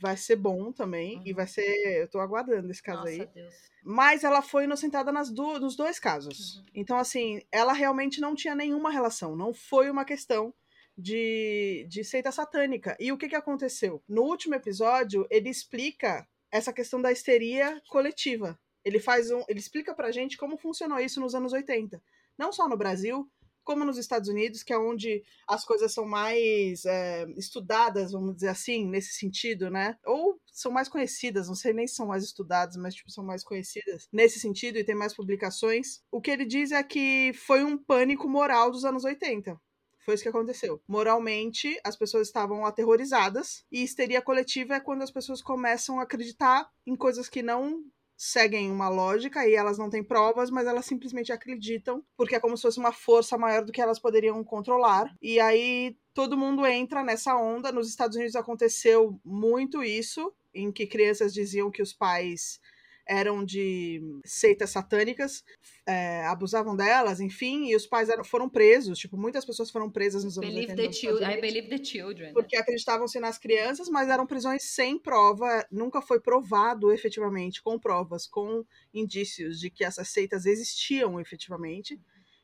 vai 0.00 0.16
ser 0.16 0.36
bom 0.36 0.72
também. 0.72 1.18
Uhum. 1.18 1.22
E 1.26 1.32
vai 1.34 1.46
ser. 1.46 1.68
Eu 2.00 2.08
tô 2.08 2.20
aguardando 2.20 2.70
esse 2.70 2.82
caso 2.82 3.00
Nossa, 3.00 3.10
aí. 3.10 3.26
Deus. 3.26 3.54
Mas 3.84 4.24
ela 4.24 4.40
foi 4.40 4.64
inocentada 4.64 5.12
nas 5.12 5.30
do, 5.30 5.60
nos 5.60 5.76
dois 5.76 5.98
casos. 5.98 6.56
Uhum. 6.56 6.64
Então, 6.74 6.96
assim, 6.96 7.42
ela 7.52 7.74
realmente 7.74 8.18
não 8.18 8.34
tinha 8.34 8.54
nenhuma 8.54 8.90
relação. 8.90 9.36
Não 9.36 9.52
foi 9.52 9.90
uma 9.90 10.06
questão 10.06 10.54
de, 10.96 11.86
de 11.88 12.04
seita 12.04 12.30
satânica. 12.30 12.96
E 13.00 13.12
o 13.12 13.18
que, 13.18 13.28
que 13.28 13.36
aconteceu? 13.36 14.02
No 14.08 14.22
último 14.22 14.54
episódio, 14.54 15.26
ele 15.30 15.48
explica 15.48 16.26
essa 16.50 16.72
questão 16.72 17.02
da 17.02 17.12
histeria 17.12 17.82
coletiva. 17.88 18.58
Ele 18.84 19.00
faz 19.00 19.30
um, 19.30 19.42
ele 19.48 19.58
explica 19.58 19.94
pra 19.94 20.12
gente 20.12 20.36
como 20.36 20.56
funcionou 20.56 20.98
isso 20.98 21.20
nos 21.20 21.34
anos 21.34 21.52
80. 21.52 22.00
Não 22.38 22.52
só 22.52 22.68
no 22.68 22.76
Brasil, 22.76 23.28
como 23.64 23.84
nos 23.84 23.96
Estados 23.96 24.28
Unidos, 24.28 24.62
que 24.62 24.72
é 24.72 24.78
onde 24.78 25.24
as 25.48 25.64
coisas 25.64 25.92
são 25.92 26.04
mais 26.04 26.84
é, 26.84 27.26
estudadas, 27.36 28.12
vamos 28.12 28.34
dizer 28.34 28.48
assim, 28.48 28.86
nesse 28.86 29.14
sentido, 29.14 29.70
né? 29.70 29.98
Ou 30.04 30.38
são 30.52 30.70
mais 30.70 30.88
conhecidas, 30.88 31.48
não 31.48 31.54
sei 31.54 31.72
nem 31.72 31.86
se 31.86 31.94
são 31.94 32.06
mais 32.06 32.22
estudadas, 32.22 32.76
mas 32.76 32.94
tipo, 32.94 33.10
são 33.10 33.24
mais 33.24 33.42
conhecidas 33.42 34.06
nesse 34.12 34.38
sentido 34.38 34.78
e 34.78 34.84
tem 34.84 34.94
mais 34.94 35.14
publicações. 35.14 36.02
O 36.12 36.20
que 36.20 36.30
ele 36.30 36.44
diz 36.44 36.70
é 36.70 36.82
que 36.82 37.32
foi 37.34 37.64
um 37.64 37.76
pânico 37.76 38.28
moral 38.28 38.70
dos 38.70 38.84
anos 38.84 39.04
80. 39.04 39.58
Foi 40.04 40.14
isso 40.14 40.22
que 40.22 40.28
aconteceu. 40.28 40.82
Moralmente, 40.86 41.80
as 41.82 41.96
pessoas 41.96 42.28
estavam 42.28 42.66
aterrorizadas 42.66 43.64
e 43.72 43.82
histeria 43.82 44.20
coletiva 44.20 44.74
é 44.74 44.80
quando 44.80 45.02
as 45.02 45.10
pessoas 45.10 45.40
começam 45.40 45.98
a 45.98 46.02
acreditar 46.02 46.68
em 46.86 46.94
coisas 46.94 47.28
que 47.28 47.42
não 47.42 47.82
seguem 48.16 48.70
uma 48.70 48.88
lógica 48.88 49.46
e 49.48 49.54
elas 49.54 49.78
não 49.78 49.90
têm 49.90 50.04
provas, 50.04 50.50
mas 50.50 50.66
elas 50.66 50.84
simplesmente 50.84 51.32
acreditam, 51.32 52.04
porque 52.16 52.34
é 52.34 52.40
como 52.40 52.56
se 52.56 52.62
fosse 52.62 52.78
uma 52.78 52.92
força 52.92 53.36
maior 53.36 53.64
do 53.64 53.72
que 53.72 53.80
elas 53.80 53.98
poderiam 53.98 54.42
controlar. 54.44 55.12
E 55.20 55.40
aí 55.40 55.96
todo 56.12 56.36
mundo 56.36 56.66
entra 56.66 57.02
nessa 57.02 57.36
onda. 57.36 57.72
Nos 57.72 57.88
Estados 57.88 58.16
Unidos 58.16 58.36
aconteceu 58.36 59.18
muito 59.24 59.82
isso, 59.82 60.32
em 60.54 60.70
que 60.70 60.86
crianças 60.86 61.34
diziam 61.34 61.70
que 61.70 61.82
os 61.82 61.92
pais 61.92 62.60
eram 63.06 63.44
de 63.44 64.00
seitas 64.24 64.70
satânicas, 64.70 65.44
é, 65.86 66.24
abusavam 66.26 66.74
delas, 66.74 67.20
enfim, 67.20 67.66
e 67.66 67.76
os 67.76 67.86
pais 67.86 68.08
eram, 68.08 68.24
foram 68.24 68.48
presos. 68.48 68.98
Tipo, 68.98 69.16
muitas 69.16 69.44
pessoas 69.44 69.70
foram 69.70 69.90
presas 69.90 70.24
nos 70.24 70.38
anos 70.38 70.50
believe 70.50 70.72
80. 70.72 70.88
The 70.88 70.92
children, 70.92 71.30
I 71.30 71.40
believe 71.40 71.68
the 71.68 71.84
children. 71.84 72.32
Porque 72.32 72.56
acreditavam-se 72.56 73.20
nas 73.20 73.38
crianças, 73.38 73.88
mas 73.88 74.08
eram 74.08 74.26
prisões 74.26 74.64
sem 74.64 74.98
prova. 74.98 75.66
Nunca 75.70 76.00
foi 76.00 76.20
provado 76.20 76.92
efetivamente, 76.92 77.62
com 77.62 77.78
provas, 77.78 78.26
com 78.26 78.64
indícios 78.92 79.60
de 79.60 79.70
que 79.70 79.84
essas 79.84 80.08
seitas 80.08 80.46
existiam 80.46 81.20
efetivamente. 81.20 82.00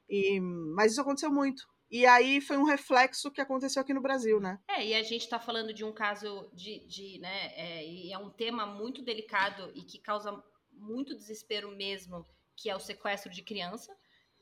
E, 0.08 0.40
mas 0.40 0.92
isso 0.92 1.00
aconteceu 1.00 1.30
muito. 1.30 1.66
E 1.90 2.06
aí 2.06 2.40
foi 2.40 2.56
um 2.56 2.62
reflexo 2.62 3.32
que 3.32 3.40
aconteceu 3.40 3.82
aqui 3.82 3.92
no 3.92 4.00
Brasil, 4.00 4.38
né? 4.38 4.60
É, 4.68 4.86
e 4.86 4.94
a 4.94 5.02
gente 5.02 5.22
está 5.22 5.40
falando 5.40 5.74
de 5.74 5.84
um 5.84 5.92
caso 5.92 6.48
de, 6.52 6.86
de 6.86 7.18
né, 7.18 7.52
é, 7.56 7.84
e 7.84 8.12
é 8.12 8.18
um 8.18 8.30
tema 8.30 8.64
muito 8.64 9.02
delicado 9.02 9.72
e 9.74 9.82
que 9.82 9.98
causa 9.98 10.40
muito 10.80 11.14
desespero 11.14 11.70
mesmo, 11.70 12.26
que 12.56 12.68
é 12.68 12.74
o 12.74 12.80
sequestro 12.80 13.30
de 13.30 13.42
criança, 13.42 13.96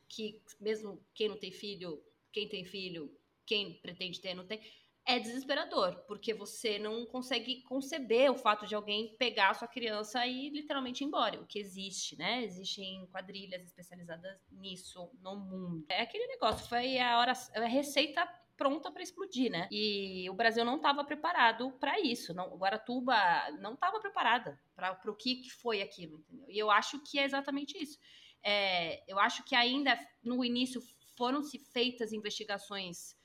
que 0.08 0.42
mesmo 0.60 1.04
quem 1.14 1.28
não 1.28 1.36
tem 1.36 1.52
filho, 1.52 2.02
quem 2.32 2.48
tem 2.48 2.64
filho, 2.64 3.14
quem 3.44 3.74
pretende 3.80 4.20
ter, 4.20 4.34
não 4.34 4.46
tem, 4.46 4.60
é 5.08 5.18
desesperador, 5.18 6.04
porque 6.06 6.34
você 6.34 6.78
não 6.78 7.06
consegue 7.06 7.62
conceber 7.62 8.30
o 8.30 8.36
fato 8.36 8.66
de 8.66 8.74
alguém 8.74 9.16
pegar 9.16 9.50
a 9.50 9.54
sua 9.54 9.66
criança 9.66 10.26
e 10.26 10.50
literalmente 10.50 11.02
ir 11.02 11.06
embora, 11.06 11.40
o 11.40 11.46
que 11.46 11.58
existe, 11.58 12.14
né? 12.18 12.44
Existem 12.44 13.06
quadrilhas 13.06 13.64
especializadas 13.64 14.38
nisso 14.52 15.10
no 15.22 15.36
mundo. 15.36 15.86
É 15.88 16.02
aquele 16.02 16.26
negócio, 16.26 16.68
foi 16.68 16.98
a 16.98 17.18
hora, 17.18 17.32
a 17.54 17.64
receita 17.64 18.28
pronta 18.58 18.90
para 18.90 19.02
explodir, 19.02 19.50
né? 19.50 19.68
E 19.70 20.28
o 20.28 20.34
Brasil 20.34 20.64
não 20.64 20.76
estava 20.76 21.04
preparado 21.04 21.70
para 21.78 21.98
isso. 22.00 22.34
Não, 22.34 22.56
Guaratuba 22.56 23.16
não 23.60 23.74
estava 23.74 24.00
preparada 24.00 24.60
para 24.74 24.98
o 25.06 25.14
que, 25.14 25.36
que 25.36 25.50
foi 25.50 25.80
aquilo, 25.80 26.18
entendeu? 26.18 26.46
E 26.50 26.58
eu 26.58 26.68
acho 26.70 27.00
que 27.04 27.20
é 27.20 27.24
exatamente 27.24 27.80
isso. 27.80 27.98
É, 28.42 29.02
eu 29.10 29.18
acho 29.18 29.44
que 29.44 29.54
ainda 29.54 29.98
no 30.22 30.44
início 30.44 30.82
foram 31.16 31.42
se 31.42 31.58
feitas 31.58 32.12
investigações 32.12 33.16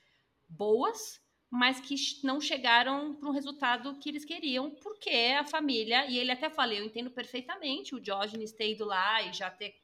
boas, 0.48 1.20
mas 1.50 1.80
que 1.80 1.94
não 2.24 2.40
chegaram 2.40 3.14
para 3.14 3.28
o 3.28 3.32
resultado 3.32 3.98
que 3.98 4.08
eles 4.08 4.24
queriam, 4.24 4.70
porque 4.70 5.34
a 5.38 5.44
família, 5.44 6.06
e 6.06 6.18
ele 6.18 6.30
até 6.30 6.48
falou, 6.48 6.74
eu 6.74 6.84
entendo 6.84 7.10
perfeitamente 7.10 7.94
o 7.94 8.00
Diógenes 8.00 8.52
ter 8.52 8.70
ido 8.70 8.84
lá 8.84 9.22
e 9.22 9.32
já 9.32 9.50
ter 9.50 9.74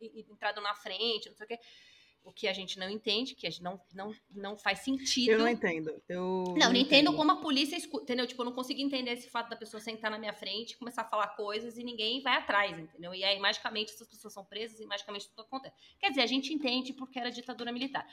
entrado 0.00 0.60
na 0.60 0.74
frente, 0.74 1.28
não 1.28 1.36
sei 1.36 1.44
o 1.44 1.48
quê 1.48 1.58
o 2.24 2.32
que 2.32 2.46
a 2.46 2.52
gente 2.52 2.78
não 2.78 2.88
entende, 2.88 3.34
que 3.34 3.46
a 3.46 3.50
gente 3.50 3.62
não, 3.62 3.80
não, 3.92 4.14
não 4.30 4.56
faz 4.56 4.80
sentido. 4.80 5.32
Eu 5.32 5.38
não 5.38 5.48
entendo. 5.48 6.02
Eu 6.08 6.20
não, 6.20 6.44
não, 6.44 6.54
entendo, 6.54 6.76
entendo 6.76 7.16
como 7.16 7.32
a 7.32 7.40
polícia 7.40 7.76
escuta, 7.76 8.04
entendeu? 8.04 8.26
Tipo, 8.26 8.42
eu 8.42 8.46
não 8.46 8.52
consigo 8.52 8.80
entender 8.80 9.12
esse 9.12 9.28
fato 9.28 9.50
da 9.50 9.56
pessoa 9.56 9.80
sentar 9.80 10.10
na 10.10 10.18
minha 10.18 10.32
frente, 10.32 10.76
começar 10.78 11.02
a 11.02 11.08
falar 11.08 11.28
coisas 11.28 11.76
e 11.76 11.82
ninguém 11.82 12.22
vai 12.22 12.36
atrás, 12.36 12.78
entendeu? 12.78 13.14
E 13.14 13.24
aí, 13.24 13.38
magicamente, 13.40 13.92
essas 13.92 14.08
pessoas 14.08 14.32
são 14.32 14.44
presas 14.44 14.78
e 14.80 14.86
magicamente 14.86 15.28
tudo 15.28 15.42
acontece. 15.42 15.74
Quer 15.98 16.10
dizer, 16.10 16.22
a 16.22 16.26
gente 16.26 16.52
entende 16.52 16.92
porque 16.92 17.18
era 17.18 17.30
ditadura 17.30 17.72
militar. 17.72 18.06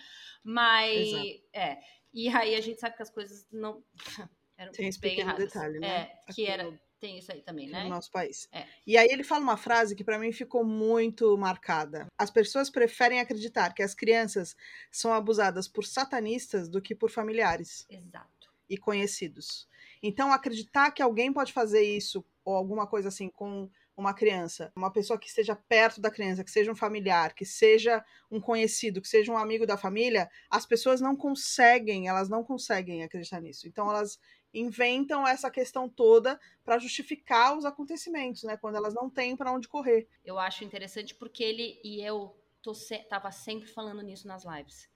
Mas, 0.43 1.09
Exato. 1.09 1.43
é. 1.53 1.79
E 2.11 2.27
aí 2.29 2.55
a 2.55 2.61
gente 2.61 2.79
sabe 2.79 2.95
que 2.95 3.03
as 3.03 3.09
coisas 3.11 3.45
não 3.51 3.83
eram 4.57 4.71
esse 4.77 4.99
bem 4.99 5.19
erradas. 5.19 5.45
detalhe, 5.45 5.79
né? 5.79 5.87
É, 5.87 6.33
que 6.33 6.45
era 6.45 6.79
tem 7.00 7.18
isso 7.18 7.32
aí 7.32 7.41
também, 7.41 7.70
né? 7.70 7.84
No 7.84 7.89
nosso 7.89 8.12
país. 8.12 8.48
É. 8.51 8.65
E 8.86 8.98
aí 8.98 9.08
ele 9.10 9.24
fala 9.24 9.41
uma 9.41 9.58
frase 9.58 9.96
que 9.96 10.03
para 10.03 10.20
mim 10.20 10.32
ficou 10.32 10.63
muito 10.63 11.38
marcada. 11.38 12.08
As 12.18 12.29
pessoas 12.29 12.70
preferem 12.70 13.20
acreditar 13.20 13.74
que 13.74 13.82
as 13.82 13.96
crianças 13.96 14.56
são 14.91 15.13
abusadas 15.13 15.68
por 15.68 15.86
satanistas 15.86 16.68
do 16.68 16.82
que 16.82 16.94
por 16.94 17.10
familiares. 17.10 17.86
Exato. 17.89 18.50
E 18.70 18.77
conhecidos. 18.77 19.68
Então 20.03 20.32
acreditar 20.32 20.91
que 20.91 21.01
alguém 21.01 21.34
pode 21.34 21.53
fazer 21.53 21.82
isso 21.82 22.24
ou 22.44 22.56
alguma 22.56 22.88
coisa 22.88 23.10
assim 23.10 23.29
com 23.29 23.70
uma 24.00 24.13
criança, 24.13 24.72
uma 24.75 24.91
pessoa 24.91 25.20
que 25.20 25.27
esteja 25.27 25.56
perto 25.56 26.00
da 26.00 26.10
criança, 26.10 26.44
que 26.44 26.50
seja 26.50 26.72
um 26.72 26.75
familiar, 26.75 27.34
que 27.34 27.46
seja 27.46 28.03
um 28.32 28.39
conhecido, 28.39 29.01
que 29.01 29.08
seja 29.08 29.32
um 29.32 29.38
amigo 29.38 29.68
da 29.68 29.75
família, 29.77 30.29
as 30.50 30.65
pessoas 30.65 31.01
não 31.01 31.15
conseguem, 31.15 32.08
elas 32.08 32.29
não 32.29 32.44
conseguem 32.44 33.03
acreditar 33.03 33.41
nisso. 33.41 33.68
Então 33.68 33.89
elas 33.89 34.18
inventam 34.53 35.27
essa 35.27 35.50
questão 35.50 35.88
toda 35.88 36.39
para 36.63 36.79
justificar 36.79 37.58
os 37.58 37.65
acontecimentos, 37.65 38.44
né? 38.44 38.58
Quando 38.58 38.75
elas 38.75 38.94
não 38.94 39.10
têm 39.10 39.36
para 39.36 39.51
onde 39.51 39.68
correr. 39.68 40.08
Eu 40.24 40.39
acho 40.39 40.63
interessante 40.63 41.13
porque 41.15 41.44
ele 41.44 41.79
e 41.84 42.01
eu 42.01 42.36
tô 42.62 42.74
se, 42.74 42.98
tava 43.03 43.32
sempre 43.32 43.68
falando 43.68 44.01
nisso 44.01 44.27
nas 44.27 44.44
lives. 44.46 44.89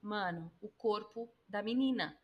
Mano, 0.00 0.52
o 0.60 0.68
corpo 0.68 1.32
da 1.48 1.62
menina 1.62 2.18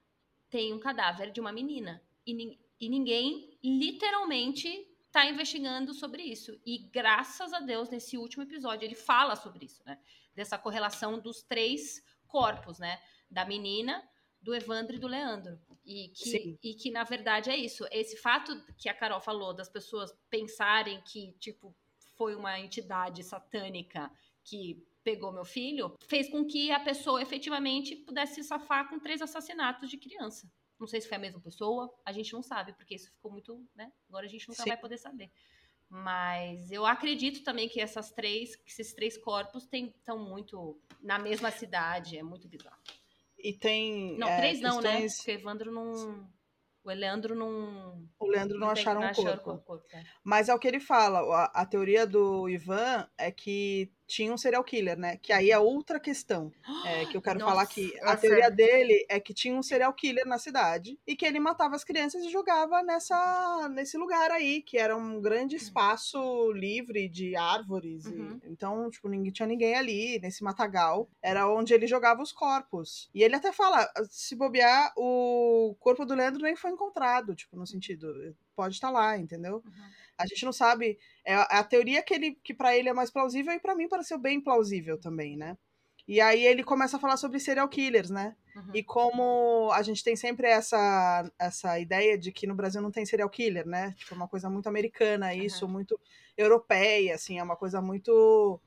tem 0.49 0.73
um 0.73 0.81
cadáver 0.81 1.31
de 1.31 1.41
uma 1.41 1.53
menina 1.53 2.03
e, 2.27 2.59
e 2.79 2.89
ninguém 2.89 3.59
literalmente 3.63 4.87
tá 5.11 5.27
investigando 5.27 5.93
sobre 5.93 6.23
isso. 6.23 6.61
E 6.65 6.79
graças 6.79 7.53
a 7.53 7.61
Deus 7.61 7.89
nesse 7.89 8.17
último 8.17 8.43
episódio 8.43 8.85
ele 8.85 8.95
fala 8.95 9.37
sobre 9.37 9.67
isso, 9.67 9.83
né? 9.85 9.99
Dessa 10.35 10.59
correlação 10.59 11.19
dos 11.19 11.43
três 11.43 12.03
corpos, 12.27 12.79
né? 12.79 13.01
Da 13.31 13.45
menina, 13.45 14.09
do 14.41 14.55
Evandro 14.55 14.97
e 14.97 14.99
do 14.99 15.07
Leandro. 15.07 15.59
E 15.85 16.09
que, 16.09 16.59
e 16.63 16.75
que, 16.75 16.91
na 16.91 17.05
verdade, 17.05 17.51
é 17.51 17.57
isso. 17.57 17.87
Esse 17.91 18.17
fato 18.17 18.53
que 18.77 18.89
a 18.89 18.95
Carol 18.95 19.21
falou 19.21 19.53
das 19.53 19.69
pessoas 19.69 20.15
pensarem 20.29 21.01
que, 21.03 21.33
tipo, 21.39 21.75
foi 22.17 22.35
uma 22.35 22.59
entidade 22.59 23.23
satânica 23.25 24.11
que 24.45 24.87
pegou 25.03 25.33
meu 25.33 25.45
filho, 25.45 25.97
fez 26.07 26.29
com 26.31 26.45
que 26.45 26.71
a 26.71 26.81
pessoa 26.81 27.23
efetivamente 27.23 27.97
pudesse 27.97 28.35
se 28.35 28.45
safar 28.45 28.89
com 28.89 28.99
três 28.99 29.23
assassinatos 29.23 29.91
de 29.91 29.97
criança. 29.97 30.51
Não 30.79 30.87
sei 30.87 31.01
se 31.01 31.09
foi 31.09 31.17
a 31.17 31.21
mesma 31.21 31.41
pessoa, 31.41 31.93
a 32.05 32.13
gente 32.13 32.33
não 32.33 32.43
sabe, 32.43 32.73
porque 32.75 32.95
isso 32.95 33.11
ficou 33.11 33.31
muito, 33.31 33.67
né? 33.75 33.93
Agora 34.09 34.27
a 34.27 34.29
gente 34.29 34.49
nunca 34.49 34.63
Sim. 34.63 34.69
vai 34.69 34.79
poder 34.79 34.99
saber. 34.99 35.31
Mas 35.89 36.71
eu 36.71 36.87
acredito 36.87 37.43
também 37.43 37.69
que 37.69 37.81
essas 37.81 38.13
três, 38.13 38.55
que 38.55 38.71
esses 38.71 38.93
três 38.93 39.19
corpos 39.19 39.69
estão 39.73 40.19
muito 40.19 40.81
na 41.03 41.19
mesma 41.19 41.51
cidade, 41.51 42.17
é 42.17 42.23
muito 42.23 42.49
bizarro. 42.49 42.81
E 43.43 43.53
tem. 43.53 44.17
Não, 44.19 44.29
é, 44.29 44.37
três 44.39 44.61
não, 44.61 44.81
né? 44.81 45.07
Porque 45.07 45.31
Evandro 45.33 45.73
não. 45.73 46.29
O 46.83 46.91
Leandro 46.91 47.35
não. 47.35 48.09
O 48.19 48.27
Leandro 48.27 48.59
não, 48.59 48.67
não 48.67 48.73
acharam 48.73 49.01
o 49.03 49.15
corpo. 49.15 49.59
corpo, 49.59 49.87
é. 49.93 50.03
Mas 50.25 50.49
é 50.49 50.55
o 50.55 50.59
que 50.59 50.69
ele 50.69 50.81
fala. 50.81 51.21
A, 51.21 51.63
a 51.63 51.67
teoria 51.67 52.07
do 52.07 52.49
Ivan 52.49 53.09
é 53.19 53.31
que 53.31 53.93
tinha 54.11 54.33
um 54.33 54.37
serial 54.37 54.65
killer, 54.65 54.99
né? 54.99 55.17
Que 55.19 55.33
aí 55.33 55.51
é 55.53 55.59
outra 55.59 56.01
questão 56.01 56.53
é, 56.85 57.07
que 57.07 57.17
eu 57.17 57.23
quero 57.23 57.39
falar 57.41 57.63
Nossa, 57.63 57.63
aqui. 57.63 57.93
A 58.03 58.17
teoria 58.17 58.47
é- 58.47 58.51
dele 58.51 59.07
é 59.09 59.21
que 59.21 59.33
tinha 59.33 59.55
um 59.55 59.63
serial 59.63 59.93
killer 59.95 60.27
na 60.27 60.37
cidade 60.37 60.99
e 61.07 61.15
que 61.15 61.25
ele 61.25 61.39
matava 61.39 61.77
as 61.77 61.85
crianças 61.85 62.25
e 62.25 62.29
jogava 62.29 62.83
nessa, 62.83 63.69
nesse 63.73 63.97
lugar 63.97 64.31
aí, 64.33 64.63
que 64.63 64.77
era 64.77 64.97
um 64.97 65.21
grande 65.21 65.55
espaço 65.57 66.51
livre 66.53 67.09
de 67.09 67.37
árvores. 67.37 68.05
e- 68.07 68.11
Uhum. 68.11 68.41
então, 68.45 68.91
tipo, 68.91 69.09
ninguém 69.09 69.31
tinha 69.33 69.47
ninguém 69.47 69.75
ali, 69.77 70.19
nesse 70.21 70.43
matagal. 70.43 71.09
Era 71.23 71.49
onde 71.49 71.73
ele 71.73 71.87
jogava 71.87 72.21
os 72.23 72.33
corpos. 72.33 73.09
E 73.15 73.23
ele 73.23 73.37
até 73.37 73.53
fala: 73.53 73.89
se 74.09 74.35
bobear, 74.35 74.93
o 74.97 75.77
corpo 75.79 76.05
do 76.05 76.15
Leandro 76.15 76.43
nem 76.43 76.57
foi 76.57 76.71
encontrado, 76.73 77.35
tipo, 77.35 77.57
no 77.57 77.67
sentido, 77.67 78.35
pode 78.57 78.75
estar 78.75 78.91
lá, 78.91 79.17
entendeu? 79.17 79.63
Uhum. 79.65 79.91
A 80.21 80.27
gente 80.27 80.45
não 80.45 80.53
sabe. 80.53 80.99
É 81.25 81.35
a 81.35 81.43
a 81.43 81.65
teoria 81.65 82.03
que, 82.03 82.15
ele, 82.15 82.39
que 82.45 82.55
para 82.55 82.77
ele 82.77 82.89
é 82.89 82.93
mais 82.93 83.11
plausível 83.11 83.53
e 83.53 83.61
para 83.61 83.75
mim 83.75 83.89
pareceu 83.89 84.19
bem 84.19 84.41
plausível 84.41 84.99
também, 84.99 85.37
né? 85.37 85.57
E 86.07 86.21
aí 86.21 86.45
ele 86.45 86.65
começa 86.65 86.97
a 86.97 87.01
falar 87.01 87.17
sobre 87.17 87.39
serial 87.39 87.69
killers, 87.69 88.11
né? 88.11 88.35
Uhum. 88.57 88.71
E 88.75 88.83
como 88.83 89.71
a 89.73 89.81
gente 89.83 90.03
tem 90.03 90.17
sempre 90.17 90.49
essa, 90.49 91.31
essa 91.39 91.79
ideia 91.79 92.19
de 92.19 92.33
que 92.33 92.47
no 92.47 92.55
Brasil 92.55 92.83
não 92.83 92.91
tem 92.91 93.07
serial 93.07 93.31
killer, 93.31 93.65
né? 93.67 93.95
Tipo, 93.97 94.15
é 94.15 94.17
uma 94.17 94.27
coisa 94.27 94.51
muito 94.51 94.69
americana 94.69 95.33
isso, 95.35 95.69
muito 95.69 96.01
europeia, 96.37 97.15
assim, 97.15 97.39
é 97.39 97.43
uma 97.43 97.57
coisa 97.57 97.81
muito. 97.81 98.61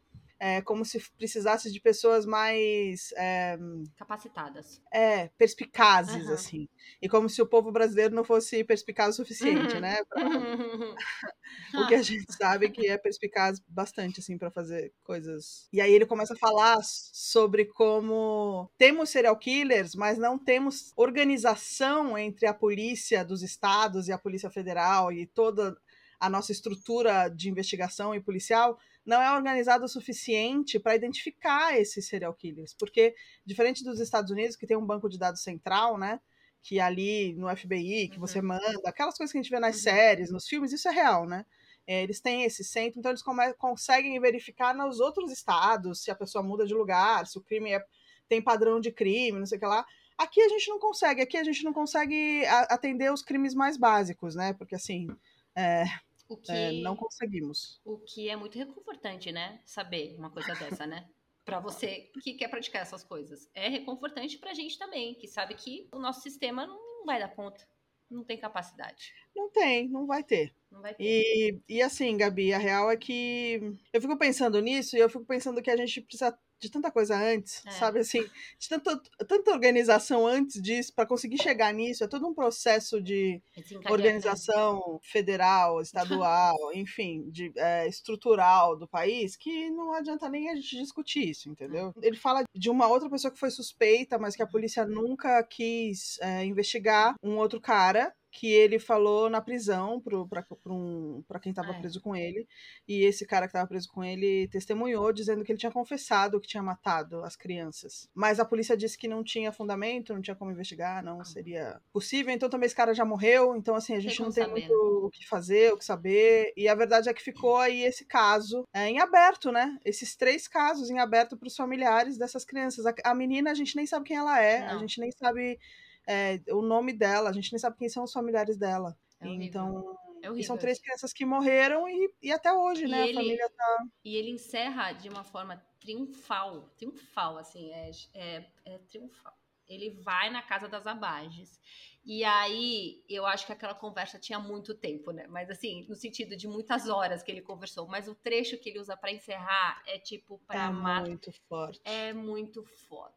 É, 0.45 0.61
como 0.61 0.83
se 0.83 0.99
precisasse 1.17 1.71
de 1.71 1.79
pessoas 1.79 2.25
mais 2.25 3.13
é, 3.15 3.57
Capacitadas. 3.95 4.81
é, 4.91 5.29
perspicazes, 5.37 6.25
Aham. 6.27 6.33
assim. 6.33 6.67
E 7.01 7.07
como 7.07 7.29
se 7.29 7.41
o 7.41 7.47
povo 7.47 7.71
brasileiro 7.71 8.13
não 8.13 8.25
fosse 8.25 8.61
perspicaz 8.63 9.13
o 9.15 9.17
suficiente, 9.17 9.75
Uhum. 9.75 9.81
né? 9.81 10.03
Pra- 10.09 10.19
o 11.77 11.85
que 11.87 11.95
a 11.95 12.01
gente 12.01 12.25
sabe 12.33 12.69
que 12.69 12.87
é 12.87 12.97
perspicaz 12.97 13.59
bastante, 13.67 14.19
assim, 14.19 14.37
para 14.37 14.51
fazer 14.51 14.93
coisas. 15.03 15.67
E 15.71 15.79
aí 15.79 15.93
ele 15.93 16.05
começa 16.05 16.33
a 16.33 16.37
falar 16.37 16.77
sobre 16.83 17.65
como 17.65 18.69
temos 18.77 19.09
serial 19.09 19.37
killers, 19.37 19.95
mas 19.95 20.17
não 20.17 20.37
temos 20.37 20.91
organização 20.95 22.17
entre 22.17 22.47
a 22.47 22.53
polícia 22.53 23.23
dos 23.23 23.41
estados 23.43 24.07
e 24.07 24.11
a 24.11 24.17
polícia 24.17 24.49
federal 24.49 25.11
e 25.11 25.25
toda 25.25 25.75
a 26.19 26.29
nossa 26.29 26.51
estrutura 26.51 27.27
de 27.29 27.49
investigação 27.49 28.13
e 28.15 28.21
policial 28.21 28.77
não 29.05 29.21
é 29.21 29.33
organizada 29.33 29.83
o 29.83 29.87
suficiente 29.89 30.79
para 30.79 30.95
identificar 30.95 31.77
esses 31.77 32.07
serial 32.07 32.33
killers, 32.33 32.73
porque 32.79 33.13
diferente 33.45 33.83
dos 33.83 33.99
Estados 33.99 34.31
Unidos 34.31 34.55
que 34.55 34.65
tem 34.67 34.77
um 34.77 34.85
banco 34.85 35.09
de 35.09 35.17
dados 35.17 35.41
central, 35.41 35.97
né? 35.97 36.19
Que 36.61 36.79
ali 36.79 37.33
no 37.33 37.49
FBI, 37.49 38.07
que 38.07 38.17
você 38.19 38.41
manda, 38.41 38.65
aquelas 38.85 39.17
coisas 39.17 39.31
que 39.31 39.37
a 39.37 39.41
gente 39.41 39.51
vê 39.51 39.59
nas 39.59 39.75
Uhum. 39.77 39.81
séries, 39.83 40.31
nos 40.31 40.47
filmes, 40.47 40.71
isso 40.71 40.87
é 40.87 40.91
real, 40.91 41.27
né? 41.27 41.45
É, 41.85 42.01
eles 42.01 42.21
têm 42.21 42.43
esse 42.45 42.63
centro, 42.63 42.97
então 42.99 43.11
eles 43.11 43.21
conseguem 43.57 44.17
verificar 44.21 44.73
nos 44.73 45.01
outros 45.01 45.29
estados 45.29 46.01
se 46.01 46.09
a 46.09 46.15
pessoa 46.15 46.41
muda 46.41 46.65
de 46.65 46.73
lugar, 46.73 47.27
se 47.27 47.37
o 47.37 47.41
crime 47.43 47.73
é- 47.73 47.83
tem 48.29 48.41
padrão 48.41 48.79
de 48.79 48.89
crime, 48.89 49.37
não 49.37 49.45
sei 49.45 49.57
o 49.57 49.59
que 49.59 49.67
lá. 49.67 49.85
Aqui 50.17 50.41
a 50.41 50.47
gente 50.47 50.69
não 50.69 50.79
consegue, 50.79 51.21
aqui 51.21 51.35
a 51.35 51.43
gente 51.43 51.63
não 51.65 51.73
consegue 51.73 52.45
atender 52.69 53.11
os 53.11 53.21
crimes 53.21 53.53
mais 53.53 53.75
básicos, 53.75 54.33
né? 54.35 54.53
Porque 54.53 54.75
assim, 54.75 55.07
é, 55.55 55.83
O 56.27 56.37
que, 56.37 56.51
é, 56.51 56.71
não 56.81 56.95
conseguimos. 56.95 57.79
o 57.85 57.97
que 57.99 58.29
é 58.29 58.35
muito 58.35 58.57
reconfortante, 58.57 59.31
né? 59.31 59.61
Saber 59.65 60.15
uma 60.17 60.29
coisa 60.31 60.53
dessa, 60.55 60.85
né? 60.85 61.07
Pra 61.45 61.59
você 61.59 62.09
que 62.21 62.33
quer 62.35 62.47
praticar 62.47 62.81
essas 62.81 63.03
coisas. 63.03 63.49
É 63.53 63.67
reconfortante 63.67 64.37
pra 64.37 64.53
gente 64.53 64.77
também, 64.79 65.13
que 65.15 65.27
sabe 65.27 65.55
que 65.55 65.87
o 65.91 65.99
nosso 65.99 66.21
sistema 66.21 66.65
não 66.65 67.05
vai 67.05 67.19
dar 67.19 67.35
conta. 67.35 67.67
Não 68.09 68.23
tem 68.23 68.37
capacidade. 68.37 69.11
Não 69.35 69.49
tem, 69.51 69.89
não 69.89 70.05
vai 70.05 70.23
ter. 70.23 70.53
Não 70.71 70.81
vai 70.81 70.93
ter. 70.93 71.03
E, 71.03 71.59
e 71.67 71.81
assim, 71.81 72.15
Gabi, 72.15 72.53
a 72.53 72.57
real 72.57 72.91
é 72.91 72.95
que 72.95 73.59
eu 73.91 74.01
fico 74.01 74.17
pensando 74.17 74.61
nisso 74.61 74.95
e 74.95 74.99
eu 74.99 75.09
fico 75.09 75.25
pensando 75.25 75.61
que 75.61 75.71
a 75.71 75.75
gente 75.75 76.01
precisa 76.01 76.37
de 76.59 76.71
tanta 76.71 76.89
coisa 76.91 77.15
antes, 77.17 77.61
É. 77.65 77.71
sabe 77.71 77.99
assim, 77.99 78.23
de 78.57 78.69
tanto, 78.69 79.01
tanta 79.27 79.51
organização 79.51 80.25
antes 80.25 80.61
disso 80.61 80.93
para 80.95 81.05
conseguir 81.05 81.41
chegar 81.41 81.73
nisso, 81.73 82.03
é 82.03 82.07
todo 82.07 82.25
um 82.27 82.33
processo 82.33 83.01
de 83.01 83.41
Desencadear- 83.55 83.91
organização 83.91 84.99
federal, 85.03 85.81
estadual, 85.81 86.55
enfim, 86.73 87.29
de, 87.29 87.51
é, 87.57 87.87
estrutural 87.87 88.77
do 88.77 88.87
país, 88.87 89.35
que 89.35 89.69
não 89.71 89.93
adianta 89.93 90.29
nem 90.29 90.49
a 90.49 90.55
gente 90.55 90.77
discutir 90.77 91.29
isso, 91.29 91.49
entendeu? 91.49 91.93
Ele 92.01 92.15
fala 92.17 92.43
de 92.55 92.69
uma 92.69 92.87
outra 92.87 93.09
pessoa 93.09 93.31
que 93.31 93.39
foi 93.39 93.51
suspeita, 93.51 94.17
mas 94.17 94.35
que 94.35 94.41
a 94.43 94.47
polícia 94.47 94.85
nunca 94.85 95.41
quis 95.43 96.17
é, 96.21 96.45
investigar, 96.45 97.15
um 97.21 97.37
outro 97.37 97.59
cara 97.59 98.13
que 98.35 98.51
ele 98.51 98.79
falou 98.79 99.29
na 99.29 99.39
prisão 99.39 100.01
pra, 100.01 100.43
um, 100.65 101.23
quem 101.39 101.51
estava 101.51 101.71
É. 101.71 101.79
preso 101.79 102.01
com 102.01 102.15
ele, 102.15 102.47
e 102.87 103.03
esse 103.05 103.27
cara 103.27 103.45
que 103.45 103.51
estava 103.51 103.67
preso 103.67 103.87
com 103.89 104.03
ele 104.03 104.47
testemunhou, 104.47 105.13
dizendo 105.13 105.43
que 105.45 105.51
ele 105.51 105.59
tinha 105.59 105.71
confessado 105.71 106.41
que 106.41 106.47
tinha 106.47 106.63
matado 106.63 107.23
as 107.23 107.35
crianças. 107.35 108.09
Mas 108.13 108.39
a 108.39 108.45
polícia 108.45 108.75
disse 108.75 108.97
que 108.97 109.07
não 109.07 109.23
tinha 109.23 109.51
fundamento, 109.51 110.13
não 110.15 110.21
tinha 110.21 110.35
como 110.35 110.51
investigar, 110.51 111.03
não 111.03 111.23
seria 111.23 111.79
possível. 111.93 112.33
Então 112.33 112.49
também 112.49 112.65
esse 112.65 112.75
cara 112.75 112.93
já 112.95 113.05
morreu, 113.05 113.55
então 113.55 113.75
assim, 113.75 113.95
a 113.95 113.99
gente 113.99 114.19
não 114.19 114.31
tem 114.31 114.43
saber, 114.45 114.61
muito 114.67 114.73
o 115.05 115.11
que 115.11 115.27
fazer, 115.27 115.71
o 115.71 115.77
que 115.77 115.85
saber. 115.85 116.51
E 116.57 116.67
a 116.67 116.73
verdade 116.73 117.09
é 117.09 117.13
que 117.13 117.21
ficou 117.21 117.57
aí 117.57 117.83
esse 117.83 118.03
caso 118.03 118.63
é, 118.73 118.87
em 118.89 118.99
aberto, 118.99 119.51
né? 119.51 119.77
Esses 119.85 120.15
três 120.15 120.47
casos 120.47 120.89
em 120.89 120.97
aberto 120.97 121.37
para 121.37 121.47
os 121.47 121.55
familiares 121.55 122.17
dessas 122.17 122.43
crianças. 122.43 122.87
A, 122.87 122.95
a 123.03 123.13
menina, 123.13 123.51
a 123.51 123.53
gente 123.53 123.75
nem 123.75 123.85
sabe 123.85 124.05
quem 124.07 124.17
ela 124.17 124.41
é, 124.41 124.63
a 124.67 124.73
Não. 124.73 124.79
gente 124.79 124.99
nem 124.99 125.11
sabe 125.11 125.59
é, 126.07 126.41
o 126.51 126.61
nome 126.61 126.93
dela, 126.93 127.29
a 127.29 127.33
gente 127.33 127.51
nem 127.51 127.59
sabe 127.59 127.77
quem 127.77 127.89
são 127.89 128.03
os 128.03 128.11
familiares 128.11 128.57
dela. 128.57 128.97
É 129.19 129.27
então, 129.27 129.97
É 130.21 130.29
e 130.31 130.43
são 130.43 130.57
três 130.57 130.79
crianças 130.79 131.13
que 131.13 131.25
morreram 131.25 131.87
e, 131.87 132.13
e 132.21 132.31
até 132.31 132.51
hoje, 132.53 132.85
E 132.85 132.89
né? 132.89 133.03
ele- 133.03 133.11
A 133.11 133.21
família 133.21 133.49
tá. 133.49 133.85
E 134.03 134.15
ele 134.15 134.31
encerra 134.31 134.91
de 134.93 135.07
uma 135.09 135.23
forma 135.23 135.57
triunfal. 135.79 136.69
Triunfal, 136.77 137.37
assim, 137.37 137.71
é, 137.71 137.91
é, 138.13 138.45
é 138.65 138.77
triunfal. 138.79 139.33
Ele 139.67 139.91
vai 140.01 140.29
na 140.29 140.41
casa 140.41 140.67
das 140.67 140.85
abages. 140.85 141.59
E 142.05 142.21
aí, 142.25 143.01
eu 143.07 143.25
acho 143.25 143.45
que 143.45 143.53
aquela 143.53 143.73
conversa 143.73 144.19
tinha 144.19 144.37
muito 144.37 144.75
tempo, 144.75 145.11
né? 145.11 145.25
Mas 145.27 145.49
assim, 145.49 145.85
no 145.87 145.95
sentido 145.95 146.35
de 146.35 146.49
muitas 146.49 146.89
horas 146.89 147.23
que 147.23 147.31
ele 147.31 147.41
conversou. 147.41 147.87
Mas 147.87 148.09
o 148.09 148.13
trecho 148.15 148.57
que 148.57 148.69
ele 148.69 148.79
usa 148.79 148.97
pra 148.97 149.09
encerrar 149.11 149.81
é 149.87 149.97
tipo 149.97 150.37
pra 150.45 150.65
É 150.65 150.69
matar. 150.69 151.07
muito 151.07 151.31
forte. 151.47 151.79
É 151.85 152.11
muito 152.11 152.61
foda. 152.65 153.13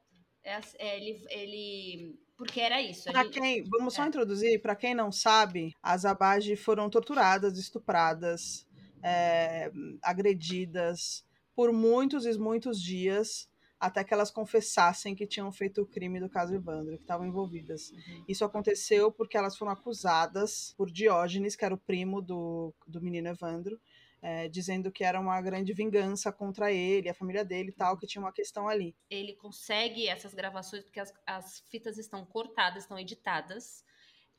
É, 0.46 0.60
é, 0.78 0.96
ele, 0.96 1.24
ele. 1.28 2.20
Porque 2.36 2.60
era 2.60 2.80
isso. 2.80 3.10
Pra 3.10 3.24
gente- 3.24 3.40
quem, 3.40 3.64
vamos 3.64 3.94
só 3.94 4.04
é. 4.04 4.06
introduzir, 4.06 4.62
para 4.62 4.76
quem 4.76 4.94
não 4.94 5.10
sabe, 5.10 5.74
as 5.82 6.04
Abage 6.04 6.54
foram 6.54 6.88
torturadas, 6.88 7.58
estupradas, 7.58 8.64
é, 9.02 9.72
agredidas 10.02 11.24
por 11.54 11.72
muitos 11.72 12.24
e 12.26 12.38
muitos 12.38 12.80
dias 12.80 13.48
até 13.78 14.02
que 14.02 14.14
elas 14.14 14.30
confessassem 14.30 15.14
que 15.14 15.26
tinham 15.26 15.52
feito 15.52 15.82
o 15.82 15.86
crime 15.86 16.18
do 16.18 16.30
caso 16.30 16.54
Evandro, 16.54 16.96
que 16.96 17.02
estavam 17.02 17.26
envolvidas. 17.26 17.90
Uhum. 17.90 18.24
Isso 18.26 18.44
aconteceu 18.44 19.12
porque 19.12 19.36
elas 19.36 19.56
foram 19.56 19.72
acusadas 19.72 20.74
por 20.78 20.90
Diógenes, 20.90 21.54
que 21.54 21.64
era 21.64 21.74
o 21.74 21.78
primo 21.78 22.22
do, 22.22 22.74
do 22.86 23.02
menino 23.02 23.28
Evandro, 23.28 23.78
é, 24.28 24.48
dizendo 24.48 24.90
que 24.90 25.04
era 25.04 25.20
uma 25.20 25.40
grande 25.40 25.72
vingança 25.72 26.32
contra 26.32 26.72
ele, 26.72 27.08
a 27.08 27.14
família 27.14 27.44
dele 27.44 27.68
e 27.70 27.72
tal, 27.72 27.96
que 27.96 28.08
tinha 28.08 28.20
uma 28.20 28.32
questão 28.32 28.66
ali. 28.68 28.96
ele 29.08 29.34
consegue 29.36 30.08
essas 30.08 30.34
gravações 30.34 30.82
porque 30.82 30.98
as, 30.98 31.12
as 31.24 31.60
fitas 31.70 31.96
estão 31.96 32.26
cortadas, 32.26 32.82
estão 32.82 32.98
editadas, 32.98 33.84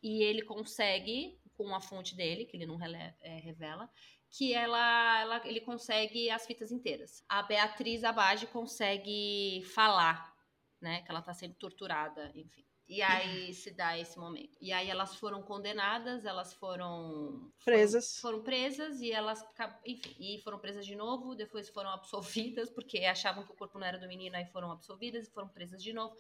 e 0.04 0.22
ele 0.24 0.42
consegue, 0.44 1.40
com 1.56 1.74
a 1.74 1.80
fonte 1.80 2.18
dele, 2.18 2.46
que 2.46 2.58
ele 2.58 2.66
não 2.66 2.76
rele- 2.76 3.14
é, 3.22 3.40
revela, 3.40 3.90
que 4.30 4.54
ela, 4.54 5.22
ela- 5.22 5.42
ele 5.48 5.62
consegue 5.62 6.30
as 6.30 6.46
fitas 6.46 6.70
inteiras. 6.70 7.24
A 7.30 7.42
Beatriz 7.44 8.04
Abage 8.04 8.46
consegue 8.48 9.64
falar, 9.74 10.36
né, 10.82 11.02
que 11.04 11.10
ela 11.10 11.22
está 11.22 11.34
sendo 11.34 11.56
torturada, 11.56 12.30
enfim. 12.36 12.67
E 12.88 13.02
aí 13.02 13.54
se 13.54 13.72
dá 13.72 13.98
esse 13.98 14.18
momento. 14.18 14.58
E 14.62 14.72
aí 14.72 14.90
elas 14.90 15.16
foram 15.16 15.42
condenadas, 15.44 16.24
elas 16.24 16.54
foram 16.54 17.52
Presas. 17.66 18.18
Foram, 18.20 18.38
foram 18.38 18.44
presas 18.46 19.02
e 19.02 19.12
elas, 19.12 19.46
enfim, 19.86 20.16
e 20.18 20.42
foram 20.42 20.58
presas 20.58 20.86
de 20.86 20.96
novo, 20.96 21.36
depois 21.36 21.68
foram 21.70 21.90
absolvidas 21.90 22.70
porque 22.70 23.00
achavam 23.00 23.44
que 23.44 23.52
o 23.52 23.56
corpo 23.56 23.78
não 23.78 23.86
era 23.86 23.98
do 23.98 24.08
menino, 24.08 24.38
aí 24.38 24.46
foram 24.46 24.72
absolvidas 24.72 25.28
e 25.28 25.32
foram 25.32 25.50
presas 25.50 25.84
de 25.84 25.92
novo. 25.92 26.16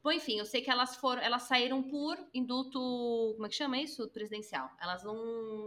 Bom, 0.00 0.12
enfim, 0.12 0.38
eu 0.38 0.44
sei 0.44 0.60
que 0.60 0.70
elas 0.70 0.94
foram, 0.94 1.20
elas 1.20 1.42
saíram 1.42 1.82
por 1.82 2.16
indulto, 2.32 2.78
como 3.34 3.44
é 3.44 3.48
que 3.48 3.56
chama 3.56 3.76
isso? 3.76 4.08
Presidencial. 4.10 4.70
Elas 4.80 5.02
não, 5.02 5.16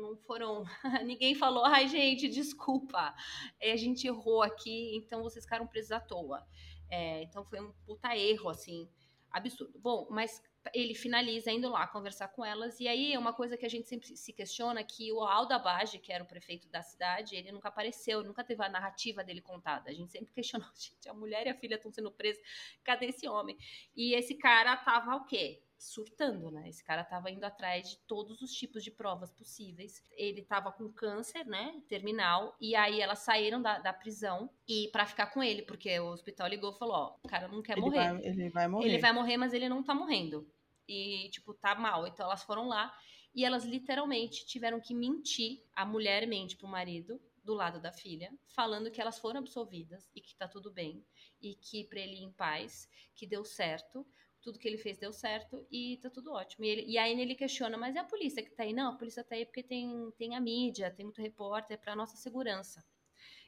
não 0.01 0.15
foram, 0.19 0.63
ninguém 1.05 1.35
falou, 1.35 1.65
ai 1.65 1.89
gente, 1.89 2.29
desculpa, 2.29 3.13
é, 3.59 3.73
a 3.73 3.75
gente 3.75 4.07
errou 4.07 4.41
aqui, 4.41 4.95
então 4.95 5.21
vocês 5.21 5.43
ficaram 5.43 5.67
presos 5.67 5.91
à 5.91 5.99
toa. 5.99 6.47
É, 6.89 7.23
então 7.23 7.43
foi 7.43 7.59
um 7.59 7.73
puta 7.85 8.15
erro, 8.15 8.49
assim, 8.49 8.89
absurdo. 9.31 9.77
Bom, 9.79 10.07
mas 10.09 10.41
ele 10.73 10.93
finaliza 10.93 11.51
indo 11.51 11.69
lá 11.69 11.87
conversar 11.87 12.27
com 12.29 12.43
elas, 12.43 12.79
e 12.79 12.87
aí 12.87 13.13
é 13.13 13.19
uma 13.19 13.33
coisa 13.33 13.57
que 13.57 13.65
a 13.65 13.69
gente 13.69 13.87
sempre 13.87 14.15
se 14.15 14.33
questiona, 14.33 14.83
que 14.83 15.11
o 15.11 15.21
Aldo 15.21 15.53
Abage, 15.53 15.99
que 15.99 16.11
era 16.11 16.23
o 16.23 16.27
prefeito 16.27 16.67
da 16.69 16.81
cidade, 16.81 17.35
ele 17.35 17.51
nunca 17.51 17.69
apareceu, 17.69 18.23
nunca 18.23 18.43
teve 18.43 18.63
a 18.63 18.69
narrativa 18.69 19.23
dele 19.23 19.41
contada. 19.41 19.89
A 19.89 19.93
gente 19.93 20.11
sempre 20.11 20.31
questionou, 20.33 20.69
gente, 20.75 21.07
a 21.07 21.13
mulher 21.13 21.47
e 21.47 21.49
a 21.49 21.55
filha 21.55 21.75
estão 21.75 21.91
sendo 21.91 22.11
presas, 22.11 22.41
cadê 22.83 23.07
esse 23.07 23.27
homem? 23.27 23.57
E 23.95 24.13
esse 24.13 24.35
cara 24.35 24.75
tava 24.77 25.15
o 25.15 25.25
quê? 25.25 25.61
Surtando, 25.79 26.51
né? 26.51 26.67
Esse 26.67 26.83
cara 26.83 27.05
tava 27.05 27.31
indo 27.31 27.43
atrás 27.45 27.89
de 27.89 27.97
todos 27.99 28.41
os 28.41 28.51
tipos 28.51 28.83
de 28.83 28.91
provas 28.91 29.31
possíveis. 29.31 30.03
Ele 30.11 30.43
tava 30.43 30.71
com 30.71 30.91
câncer, 30.91 31.45
né? 31.45 31.81
Terminal. 31.87 32.53
E 32.59 32.75
aí 32.75 32.99
elas 32.99 33.19
saíram 33.19 33.61
da, 33.61 33.79
da 33.79 33.93
prisão 33.93 34.49
e 34.67 34.89
para 34.91 35.05
ficar 35.05 35.27
com 35.27 35.41
ele, 35.41 35.61
porque 35.61 35.97
o 35.99 36.11
hospital 36.11 36.47
ligou 36.49 36.73
e 36.73 36.77
falou: 36.77 36.95
ó, 36.95 37.15
o 37.23 37.27
cara 37.29 37.47
não 37.47 37.61
quer 37.61 37.77
ele 37.77 37.81
morrer. 37.81 38.13
Vai, 38.13 38.25
ele 38.25 38.49
vai 38.49 38.67
morrer. 38.67 38.87
Ele 38.87 38.97
vai 38.99 39.13
morrer, 39.13 39.37
mas 39.37 39.53
ele 39.53 39.69
não 39.69 39.81
tá 39.81 39.95
morrendo. 39.95 40.45
E, 40.87 41.29
tipo, 41.31 41.53
tá 41.53 41.73
mal. 41.73 42.05
Então 42.05 42.25
elas 42.25 42.43
foram 42.43 42.67
lá 42.67 42.93
e 43.33 43.45
elas 43.45 43.63
literalmente 43.63 44.45
tiveram 44.45 44.81
que 44.81 44.93
mentir. 44.93 45.63
A 45.73 45.85
mulher 45.85 46.27
mente 46.27 46.57
pro 46.57 46.67
marido 46.67 47.21
do 47.41 47.53
lado 47.53 47.79
da 47.79 47.91
filha, 47.91 48.31
falando 48.53 48.91
que 48.91 48.99
elas 48.99 49.17
foram 49.17 49.39
absolvidas 49.39 50.11
e 50.13 50.19
que 50.19 50.35
tá 50.35 50.47
tudo 50.47 50.69
bem 50.69 51.05
e 51.41 51.55
que 51.55 51.85
para 51.85 51.99
ele 51.99 52.15
ir 52.15 52.23
em 52.23 52.31
paz, 52.31 52.89
que 53.15 53.25
deu 53.25 53.45
certo, 53.45 54.05
tudo 54.41 54.59
que 54.59 54.67
ele 54.67 54.77
fez 54.77 54.97
deu 54.97 55.11
certo 55.11 55.65
e 55.71 55.97
tá 56.01 56.09
tudo 56.09 56.31
ótimo. 56.31 56.65
E, 56.65 56.69
ele, 56.69 56.85
e 56.87 56.97
aí 56.97 57.19
ele 57.19 57.35
questiona, 57.35 57.77
mas 57.77 57.95
é 57.95 57.99
a 57.99 58.03
polícia 58.03 58.43
que 58.43 58.51
tá 58.51 58.63
aí? 58.63 58.73
Não, 58.73 58.93
a 58.93 58.97
polícia 58.97 59.23
tá 59.23 59.35
aí 59.35 59.45
porque 59.45 59.63
tem, 59.63 60.11
tem 60.17 60.35
a 60.35 60.39
mídia, 60.41 60.91
tem 60.91 61.05
muito 61.05 61.21
repórter, 61.21 61.75
é 61.75 61.77
pra 61.79 61.95
nossa 61.95 62.15
segurança. 62.17 62.83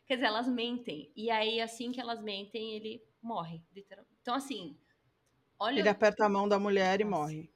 Quer 0.05 0.15
dizer, 0.15 0.27
elas 0.27 0.47
mentem. 0.47 1.11
E 1.15 1.29
aí, 1.31 1.61
assim 1.61 1.91
que 1.91 2.01
elas 2.01 2.21
mentem, 2.21 2.73
ele 2.75 3.01
morre, 3.21 3.63
literalmente. 3.73 4.17
Então, 4.21 4.35
assim, 4.35 4.77
olha... 5.59 5.79
Ele 5.79 5.89
aperta 5.89 6.25
a 6.25 6.29
mão 6.29 6.47
da 6.47 6.59
mulher 6.59 6.99
nossa. 6.99 7.01
e 7.01 7.05
morre. 7.05 7.51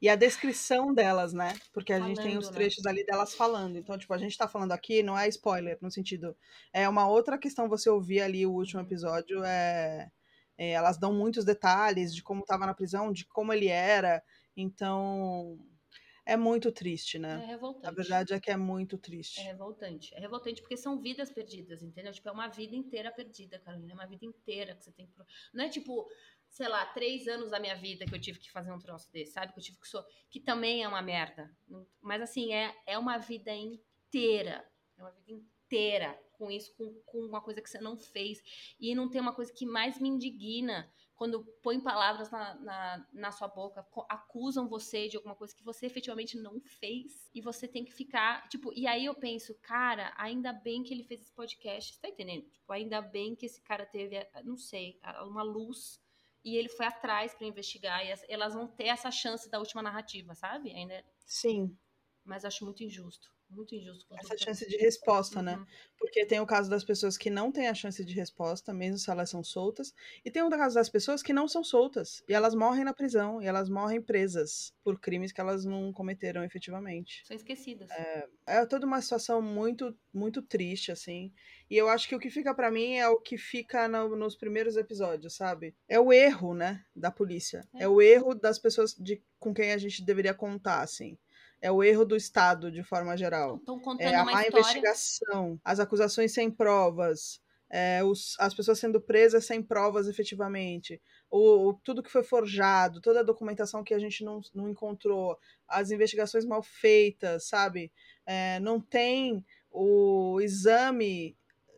E 0.00 0.08
a 0.08 0.16
descrição 0.16 0.92
delas, 0.92 1.32
né? 1.32 1.58
Porque 1.72 1.92
a 1.92 1.98
Falando, 1.98 2.16
gente 2.16 2.22
tem 2.22 2.36
os 2.38 2.48
né? 2.50 2.52
trechos 2.52 2.84
ali 2.86 3.04
delas 3.04 3.34
falando. 3.34 3.76
Então, 3.78 3.96
tipo, 3.98 4.12
a 4.12 4.18
gente 4.18 4.36
tá 4.36 4.46
falando 4.46 4.72
aqui, 4.72 5.02
não 5.02 5.18
é 5.18 5.26
spoiler, 5.28 5.78
no 5.80 5.90
sentido. 5.90 6.36
É 6.72 6.88
uma 6.88 7.08
outra 7.08 7.38
questão 7.38 7.68
você 7.68 7.88
ouvir 7.90 8.20
ali 8.20 8.46
o 8.46 8.52
último 8.52 8.80
Uhum. 8.80 8.86
episódio. 8.86 9.42
É, 9.44 10.10
é, 10.56 10.70
elas 10.70 10.98
dão 10.98 11.12
muitos 11.12 11.44
detalhes 11.44 12.14
de 12.14 12.22
como 12.22 12.44
tava 12.44 12.66
na 12.66 12.74
prisão, 12.74 13.12
de 13.12 13.24
como 13.26 13.52
ele 13.52 13.68
era. 13.68 14.22
Então. 14.56 15.58
É 16.26 16.38
muito 16.38 16.72
triste, 16.72 17.18
É 17.18 17.20
né? 17.20 17.44
revoltante. 17.46 17.86
A 17.86 17.90
verdade 17.90 18.32
é 18.32 18.40
que 18.40 18.50
é 18.50 18.56
muito 18.56 18.96
triste. 18.96 19.40
É 19.40 19.44
revoltante. 19.44 20.14
É 20.14 20.18
revoltante 20.20 20.62
porque 20.62 20.74
são 20.74 20.98
vidas 20.98 21.30
perdidas, 21.30 21.82
entendeu? 21.82 22.12
Tipo, 22.14 22.30
é 22.30 22.32
uma 22.32 22.48
vida 22.48 22.74
inteira 22.74 23.12
perdida, 23.12 23.58
Carolina. 23.58 23.92
É 23.92 23.94
uma 23.94 24.06
vida 24.06 24.24
inteira 24.24 24.74
que 24.74 24.82
você 24.84 24.90
tem 24.90 25.06
que. 25.06 25.12
Não 25.52 25.64
é 25.64 25.68
tipo, 25.68 26.08
sei 26.48 26.66
lá, 26.66 26.86
três 26.86 27.28
anos 27.28 27.50
da 27.50 27.60
minha 27.60 27.76
vida 27.76 28.06
que 28.06 28.14
eu 28.14 28.20
tive 28.20 28.38
que 28.38 28.50
fazer 28.50 28.72
um 28.72 28.78
troço 28.78 29.12
desse, 29.12 29.32
sabe? 29.32 29.52
Que 29.52 29.58
eu 29.58 29.62
tive 29.62 29.78
que. 29.78 29.86
So... 29.86 30.02
Que 30.30 30.40
também 30.40 30.82
é 30.82 30.88
uma 30.88 31.02
merda. 31.02 31.54
Mas 32.00 32.22
assim, 32.22 32.54
é, 32.54 32.74
é 32.86 32.96
uma 32.98 33.18
vida 33.18 33.52
inteira. 33.52 34.66
É 34.96 35.02
uma 35.02 35.10
vida 35.10 35.30
inteira 35.30 36.18
com 36.34 36.50
isso, 36.50 36.74
com, 36.76 36.92
com 37.06 37.18
uma 37.20 37.40
coisa 37.40 37.60
que 37.62 37.68
você 37.70 37.80
não 37.80 37.96
fez. 37.96 38.42
E 38.78 38.94
não 38.94 39.08
tem 39.08 39.20
uma 39.20 39.34
coisa 39.34 39.52
que 39.52 39.64
mais 39.66 39.98
me 39.98 40.08
indigna 40.08 40.90
quando 41.14 41.44
põe 41.62 41.80
palavras 41.80 42.30
na, 42.30 42.54
na, 42.56 43.08
na 43.12 43.32
sua 43.32 43.46
boca, 43.46 43.86
acusam 44.08 44.68
você 44.68 45.08
de 45.08 45.16
alguma 45.16 45.34
coisa 45.36 45.54
que 45.54 45.62
você 45.62 45.86
efetivamente 45.86 46.36
não 46.36 46.60
fez, 46.60 47.30
e 47.32 47.40
você 47.40 47.68
tem 47.68 47.84
que 47.84 47.92
ficar, 47.92 48.48
tipo, 48.48 48.72
e 48.74 48.86
aí 48.86 49.04
eu 49.04 49.14
penso, 49.14 49.54
cara, 49.62 50.12
ainda 50.16 50.52
bem 50.52 50.82
que 50.82 50.92
ele 50.92 51.04
fez 51.04 51.20
esse 51.20 51.32
podcast, 51.32 51.94
você 51.94 52.00
tá 52.00 52.08
entendendo? 52.08 52.50
Tipo, 52.50 52.72
ainda 52.72 53.00
bem 53.00 53.36
que 53.36 53.46
esse 53.46 53.62
cara 53.62 53.86
teve, 53.86 54.16
eh, 54.16 54.28
não 54.42 54.56
sei, 54.56 54.98
uma 55.22 55.42
luz, 55.42 56.00
e 56.44 56.56
ele 56.56 56.68
foi 56.68 56.84
atrás 56.84 57.32
pra 57.34 57.46
investigar, 57.46 58.04
e 58.04 58.10
as- 58.12 58.24
elas 58.28 58.52
vão 58.54 58.66
ter 58.66 58.86
essa 58.88 59.10
chance 59.10 59.48
da 59.48 59.58
última 59.60 59.82
narrativa, 59.82 60.34
sabe? 60.34 60.72
Ainda, 60.72 61.04
Sim, 61.24 61.78
mas 62.24 62.44
acho 62.44 62.64
muito 62.64 62.82
injusto, 62.82 63.32
muito 63.50 63.74
injusto. 63.74 64.06
com 64.08 64.16
essa 64.16 64.36
chance 64.36 64.66
de 64.68 64.76
resposta, 64.76 65.40
né? 65.42 65.56
Uhum. 65.56 65.66
Porque 65.98 66.26
tem 66.26 66.40
o 66.40 66.46
caso 66.46 66.68
das 66.68 66.84
pessoas 66.84 67.16
que 67.16 67.30
não 67.30 67.50
têm 67.52 67.68
a 67.68 67.74
chance 67.74 68.04
de 68.04 68.12
resposta, 68.14 68.72
mesmo 68.74 68.98
se 68.98 69.10
elas 69.10 69.30
são 69.30 69.42
soltas, 69.42 69.94
e 70.24 70.30
tem 70.30 70.42
o 70.42 70.50
caso 70.50 70.74
das 70.74 70.88
pessoas 70.88 71.22
que 71.22 71.32
não 71.32 71.46
são 71.48 71.62
soltas, 71.64 72.22
e 72.28 72.34
elas 72.34 72.54
morrem 72.54 72.84
na 72.84 72.92
prisão, 72.92 73.40
e 73.42 73.46
elas 73.46 73.68
morrem 73.68 74.02
presas 74.02 74.72
por 74.82 74.98
crimes 75.00 75.32
que 75.32 75.40
elas 75.40 75.64
não 75.64 75.92
cometeram 75.92 76.44
efetivamente. 76.44 77.22
São 77.26 77.36
esquecidas. 77.36 77.88
É 78.46 78.66
toda 78.66 78.86
uma 78.86 79.00
situação 79.00 79.40
muito, 79.40 79.96
muito 80.12 80.42
triste, 80.42 80.90
assim. 80.92 81.32
E 81.70 81.76
eu 81.76 81.88
acho 81.88 82.08
que 82.08 82.14
o 82.14 82.18
que 82.20 82.30
fica 82.30 82.54
pra 82.54 82.70
mim 82.70 82.96
é 82.96 83.08
o 83.08 83.18
que 83.20 83.38
fica 83.38 83.88
no- 83.88 84.16
nos 84.16 84.36
primeiros 84.36 84.76
episódios, 84.76 85.34
sabe? 85.34 85.74
É 85.88 85.98
o 85.98 86.12
erro, 86.12 86.54
né, 86.54 86.84
da 86.94 87.10
polícia. 87.10 87.66
É, 87.74 87.84
É. 87.84 87.88
o 87.88 88.02
erro 88.02 88.34
das 88.34 88.58
pessoas 88.58 88.94
de, 88.94 89.22
com 89.38 89.54
quem 89.54 89.72
a 89.72 89.78
gente 89.78 90.02
deveria 90.04 90.34
contar, 90.34 90.82
assim. 90.82 91.16
É 91.64 91.72
o 91.72 91.82
erro 91.82 92.04
do 92.04 92.14
Estado, 92.14 92.70
de 92.70 92.82
forma 92.82 93.16
geral. 93.16 93.58
É 94.02 94.14
a 94.14 94.24
má 94.24 94.32
história. 94.42 94.60
investigação, 94.60 95.58
as 95.64 95.80
acusações 95.80 96.32
sem 96.32 96.50
provas, 96.50 97.40
é, 97.70 98.04
os- 98.04 98.36
as 98.38 98.52
pessoas 98.52 98.78
sendo 98.78 99.00
presas 99.00 99.46
sem 99.46 99.62
provas 99.62 100.06
efetivamente, 100.06 101.00
o, 101.30 101.68
o- 101.70 101.74
tudo 101.82 102.02
que 102.02 102.10
foi 102.10 102.22
forjado, 102.22 103.00
toda 103.00 103.20
a 103.20 103.24
documentação 103.24 103.82
que 103.82 103.94
a 103.94 103.98
gente 103.98 104.22
não, 104.22 104.42
não 104.54 104.68
encontrou, 104.68 105.38
as 105.66 105.90
investigações 105.90 106.44
mal 106.44 106.62
feitas, 106.62 107.46
sabe? 107.48 107.90
É, 108.26 108.60
não 108.60 108.78
tem 108.78 109.42
o 109.70 110.40
exame 110.42 111.34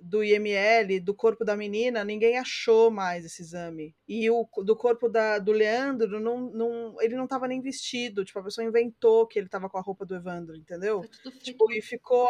do 0.08 0.22
IML 0.22 1.00
do 1.00 1.14
corpo 1.14 1.44
da 1.44 1.56
menina, 1.56 2.04
ninguém 2.04 2.38
achou 2.38 2.90
mais 2.90 3.24
esse 3.24 3.42
exame. 3.42 3.94
E 4.08 4.30
o 4.30 4.46
do 4.64 4.76
corpo 4.76 5.08
da, 5.08 5.38
do 5.38 5.52
Leandro, 5.52 6.20
não, 6.20 6.50
não, 6.50 6.96
ele 7.00 7.16
não 7.16 7.24
estava 7.24 7.48
nem 7.48 7.60
vestido. 7.60 8.24
Tipo, 8.24 8.38
a 8.38 8.44
pessoa 8.44 8.66
inventou 8.66 9.26
que 9.26 9.38
ele 9.38 9.46
estava 9.46 9.68
com 9.68 9.78
a 9.78 9.82
roupa 9.82 10.04
do 10.06 10.14
Evandro, 10.14 10.56
entendeu? 10.56 11.04
Tipo, 11.42 11.70
e 11.72 11.80
ficou 11.82 12.28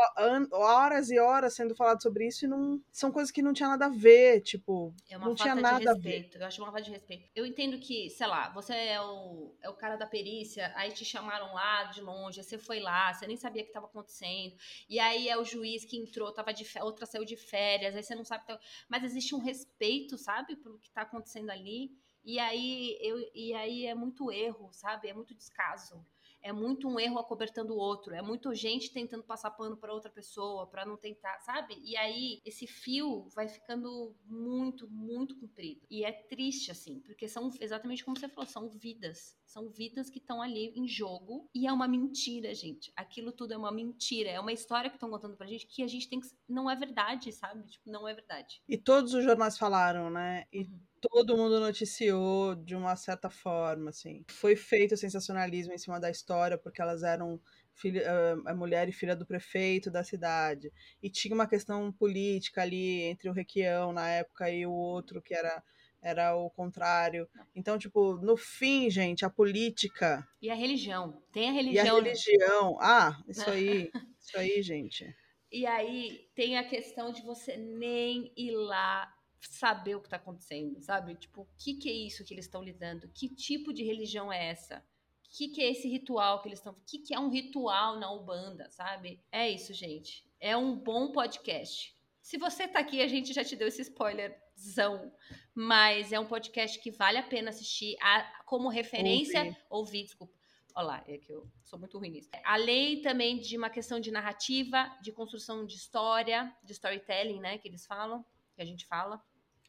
horas 0.52 1.10
e 1.10 1.18
horas 1.18 1.54
sendo 1.54 1.74
falado 1.74 2.02
sobre 2.02 2.26
isso 2.26 2.44
e 2.44 2.48
não 2.48 2.80
são 2.90 3.10
coisas 3.10 3.30
que 3.30 3.42
não 3.42 3.52
tinha 3.52 3.68
nada 3.68 3.86
a 3.86 3.90
ver, 3.90 4.40
tipo, 4.40 4.94
É 5.10 5.16
uma 5.16 5.26
não 5.26 5.34
tinha 5.34 5.54
nada 5.54 5.78
de 5.80 5.88
a 5.88 5.92
ver. 5.94 6.00
respeito. 6.10 6.38
Eu 6.38 6.46
acho 6.46 6.60
uma 6.62 6.70
falta 6.70 6.82
de 6.82 6.90
respeito. 6.90 7.28
Eu 7.34 7.46
entendo 7.46 7.78
que, 7.78 8.10
sei 8.10 8.26
lá, 8.26 8.52
você 8.52 8.72
é 8.74 9.00
o, 9.00 9.54
é 9.62 9.68
o 9.68 9.74
cara 9.74 9.96
da 9.96 10.06
perícia, 10.06 10.72
aí 10.76 10.90
te 10.92 11.04
chamaram 11.04 11.52
lá 11.54 11.84
de 11.84 12.00
longe, 12.00 12.42
você 12.42 12.58
foi 12.58 12.80
lá, 12.80 13.12
você 13.12 13.26
nem 13.26 13.36
sabia 13.36 13.62
o 13.62 13.64
que 13.64 13.70
estava 13.70 13.86
acontecendo. 13.86 14.54
E 14.88 14.98
aí 14.98 15.28
é 15.28 15.36
o 15.36 15.44
juiz 15.44 15.84
que 15.84 15.96
entrou, 15.96 16.32
tava 16.32 16.52
de 16.52 16.66
outra 16.80 17.06
saiu 17.06 17.24
de 17.24 17.36
férias, 17.36 17.65
aí 17.66 18.02
você 18.02 18.14
não 18.14 18.24
sabe. 18.24 18.44
o 18.44 18.46
que 18.46 18.52
tá- 18.54 18.60
Mas 18.88 19.04
existe 19.04 19.34
um 19.34 19.38
respeito, 19.38 20.16
sabe, 20.18 20.56
pelo 20.56 20.78
que 20.78 20.90
tá 20.90 21.02
acontecendo 21.02 21.50
ali. 21.50 21.90
E 22.24 22.38
aí, 22.38 22.98
eu, 23.00 23.18
e 23.34 23.54
aí 23.54 23.86
é 23.86 23.94
muito 23.94 24.30
erro, 24.32 24.70
sabe? 24.72 25.08
É 25.08 25.14
muito 25.14 25.34
descaso. 25.34 26.04
É 26.46 26.52
muito 26.52 26.86
um 26.88 27.00
erro 27.00 27.18
acobertando 27.18 27.74
o 27.74 27.76
outro. 27.76 28.14
É 28.14 28.22
muito 28.22 28.54
gente 28.54 28.92
tentando 28.92 29.24
passar 29.24 29.50
pano 29.50 29.76
para 29.76 29.92
outra 29.92 30.08
pessoa, 30.08 30.64
para 30.64 30.86
não 30.86 30.96
tentar, 30.96 31.40
sabe? 31.40 31.76
E 31.82 31.96
aí 31.96 32.40
esse 32.44 32.68
fio 32.68 33.28
vai 33.34 33.48
ficando 33.48 34.14
muito, 34.24 34.88
muito 34.88 35.34
comprido. 35.40 35.80
E 35.90 36.04
é 36.04 36.12
triste, 36.12 36.70
assim, 36.70 37.00
porque 37.00 37.26
são 37.26 37.50
exatamente 37.60 38.04
como 38.04 38.16
você 38.16 38.28
falou, 38.28 38.46
são 38.46 38.68
vidas. 38.68 39.36
São 39.44 39.68
vidas 39.68 40.08
que 40.08 40.18
estão 40.18 40.40
ali 40.40 40.72
em 40.76 40.86
jogo. 40.86 41.50
E 41.52 41.66
é 41.66 41.72
uma 41.72 41.88
mentira, 41.88 42.54
gente. 42.54 42.92
Aquilo 42.94 43.32
tudo 43.32 43.52
é 43.52 43.56
uma 43.56 43.72
mentira. 43.72 44.30
É 44.30 44.38
uma 44.38 44.52
história 44.52 44.88
que 44.88 44.96
estão 44.96 45.10
contando 45.10 45.36
pra 45.36 45.48
gente 45.48 45.66
que 45.66 45.82
a 45.82 45.88
gente 45.88 46.08
tem 46.08 46.20
que. 46.20 46.28
Não 46.48 46.70
é 46.70 46.76
verdade, 46.76 47.32
sabe? 47.32 47.66
Tipo, 47.66 47.90
não 47.90 48.06
é 48.06 48.14
verdade. 48.14 48.62
E 48.68 48.78
todos 48.78 49.14
os 49.14 49.24
jornais 49.24 49.58
falaram, 49.58 50.10
né? 50.10 50.46
E 50.52 50.60
Uhum. 50.60 50.80
Todo 51.08 51.36
mundo 51.36 51.60
noticiou 51.60 52.54
de 52.54 52.74
uma 52.74 52.96
certa 52.96 53.30
forma, 53.30 53.90
assim. 53.90 54.24
Foi 54.28 54.56
feito 54.56 54.96
sensacionalismo 54.96 55.72
em 55.72 55.78
cima 55.78 56.00
da 56.00 56.10
história, 56.10 56.58
porque 56.58 56.80
elas 56.80 57.02
eram 57.02 57.40
filha, 57.74 58.02
ah, 58.10 58.50
a 58.50 58.54
mulher 58.54 58.88
e 58.88 58.92
filha 58.92 59.14
do 59.14 59.26
prefeito 59.26 59.90
da 59.90 60.02
cidade. 60.02 60.72
E 61.02 61.10
tinha 61.10 61.34
uma 61.34 61.46
questão 61.46 61.92
política 61.92 62.62
ali 62.62 63.02
entre 63.02 63.28
o 63.28 63.32
Requião 63.32 63.92
na 63.92 64.08
época 64.08 64.50
e 64.50 64.66
o 64.66 64.72
outro 64.72 65.22
que 65.22 65.34
era 65.34 65.62
era 66.02 66.36
o 66.36 66.48
contrário. 66.50 67.28
Então, 67.54 67.76
tipo, 67.76 68.14
no 68.18 68.36
fim, 68.36 68.88
gente, 68.88 69.24
a 69.24 69.30
política 69.30 70.26
E 70.40 70.48
a 70.48 70.54
religião. 70.54 71.20
Tem 71.32 71.48
a 71.48 71.52
e 71.52 71.78
a 71.78 71.82
religião. 71.82 72.00
né? 72.00 72.08
religião. 72.08 72.78
Ah, 72.80 73.18
isso 73.26 73.50
aí, 73.50 73.90
isso 74.20 74.38
aí, 74.38 74.62
gente. 74.62 75.16
E 75.50 75.66
aí 75.66 76.28
tem 76.34 76.58
a 76.58 76.64
questão 76.64 77.12
de 77.12 77.22
você 77.22 77.56
nem 77.56 78.32
ir 78.36 78.52
lá 78.52 79.12
saber 79.40 79.94
o 79.94 80.00
que 80.00 80.08
tá 80.08 80.16
acontecendo, 80.16 80.80
sabe? 80.80 81.14
Tipo, 81.14 81.42
o 81.42 81.48
que, 81.58 81.74
que 81.74 81.88
é 81.88 81.92
isso 81.92 82.24
que 82.24 82.34
eles 82.34 82.44
estão 82.46 82.62
lidando? 82.62 83.08
Que 83.08 83.28
tipo 83.28 83.72
de 83.72 83.84
religião 83.84 84.32
é 84.32 84.46
essa? 84.48 84.78
O 85.24 85.28
que, 85.38 85.48
que 85.48 85.60
é 85.62 85.70
esse 85.70 85.88
ritual 85.88 86.40
que 86.40 86.48
eles 86.48 86.58
estão. 86.58 86.72
O 86.72 86.80
que, 86.86 86.98
que 86.98 87.14
é 87.14 87.20
um 87.20 87.28
ritual 87.28 87.98
na 87.98 88.10
Ubanda, 88.12 88.70
sabe? 88.70 89.20
É 89.30 89.48
isso, 89.50 89.74
gente. 89.74 90.24
É 90.40 90.56
um 90.56 90.74
bom 90.76 91.12
podcast. 91.12 91.94
Se 92.22 92.38
você 92.38 92.66
tá 92.66 92.78
aqui, 92.80 93.02
a 93.02 93.06
gente 93.08 93.32
já 93.32 93.44
te 93.44 93.54
deu 93.54 93.68
esse 93.68 93.82
spoilerzão. 93.82 95.12
Mas 95.54 96.12
é 96.12 96.18
um 96.20 96.26
podcast 96.26 96.78
que 96.80 96.90
vale 96.90 97.18
a 97.18 97.22
pena 97.22 97.50
assistir 97.50 97.96
a- 98.00 98.42
como 98.46 98.68
referência. 98.68 99.40
Ouvir. 99.44 99.56
Ouvir, 99.70 100.02
desculpa. 100.04 100.34
Olha 100.74 100.86
lá, 100.86 101.04
é 101.06 101.16
que 101.16 101.32
eu 101.32 101.48
sou 101.64 101.78
muito 101.78 101.98
ruim 101.98 102.10
nisso. 102.10 102.28
Além 102.44 103.00
também 103.00 103.38
de 103.38 103.56
uma 103.56 103.70
questão 103.70 103.98
de 103.98 104.10
narrativa, 104.10 104.94
de 105.02 105.10
construção 105.10 105.64
de 105.64 105.74
história, 105.74 106.54
de 106.62 106.72
storytelling, 106.72 107.40
né, 107.40 107.56
que 107.56 107.66
eles 107.68 107.86
falam, 107.86 108.24
que 108.56 108.62
a 108.62 108.66
gente 108.66 108.86
fala. 108.86 109.22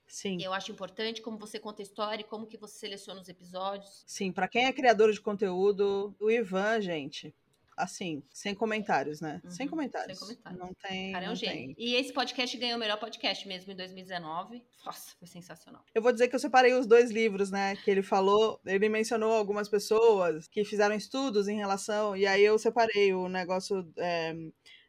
Sim. 0.08 0.38
Eu 0.42 0.54
acho 0.54 0.72
importante 0.72 1.22
como 1.22 1.38
você 1.38 1.60
conta 1.60 1.82
a 1.82 1.84
história 1.84 2.22
e 2.22 2.26
como 2.26 2.48
que 2.48 2.58
você 2.58 2.80
seleciona 2.80 3.20
os 3.20 3.28
episódios. 3.28 4.04
Sim, 4.08 4.32
para 4.32 4.48
quem 4.48 4.66
é 4.66 4.72
criador 4.72 5.12
de 5.12 5.20
conteúdo, 5.20 6.16
o 6.18 6.32
Ivan, 6.32 6.80
gente, 6.80 7.36
assim, 7.76 8.24
sem 8.32 8.56
comentários, 8.56 9.20
né? 9.20 9.42
Uhum, 9.44 9.52
sem 9.52 9.68
comentários. 9.68 10.18
sem 10.18 10.28
comentários. 10.28 10.60
Não 10.62 10.74
tem. 10.76 11.12
Cara, 11.12 11.26
é 11.26 11.30
um 11.30 11.36
gênio. 11.36 11.76
tem. 11.76 11.76
E 11.78 11.94
esse 11.96 12.14
podcast 12.14 12.58
ganhou 12.58 12.78
o 12.78 12.80
melhor 12.80 12.98
podcast 13.02 13.46
mesmo 13.50 13.70
em 13.74 13.76
2019. 13.76 14.64
Nossa, 14.86 15.14
foi 15.20 15.28
sensacional. 15.28 15.84
Eu 15.94 16.02
vou 16.02 16.14
dizer 16.14 16.30
que 16.30 16.36
eu 16.36 16.40
separei 16.40 16.74
os 16.74 16.88
dois 16.88 17.12
livros, 17.12 17.52
né? 17.52 17.76
Que 17.76 17.92
ele 17.92 18.02
falou, 18.02 18.62
ele 18.66 18.88
mencionou 18.88 19.34
algumas 19.34 19.68
pessoas 19.68 20.48
que 20.48 20.64
fizeram 20.64 20.96
estudos 20.96 21.50
em 21.50 21.58
relação, 21.58 22.16
e 22.16 22.26
aí 22.26 22.46
eu 22.46 22.58
separei 22.58 23.14
o 23.14 23.28
negócio 23.28 23.86
é, 23.98 24.34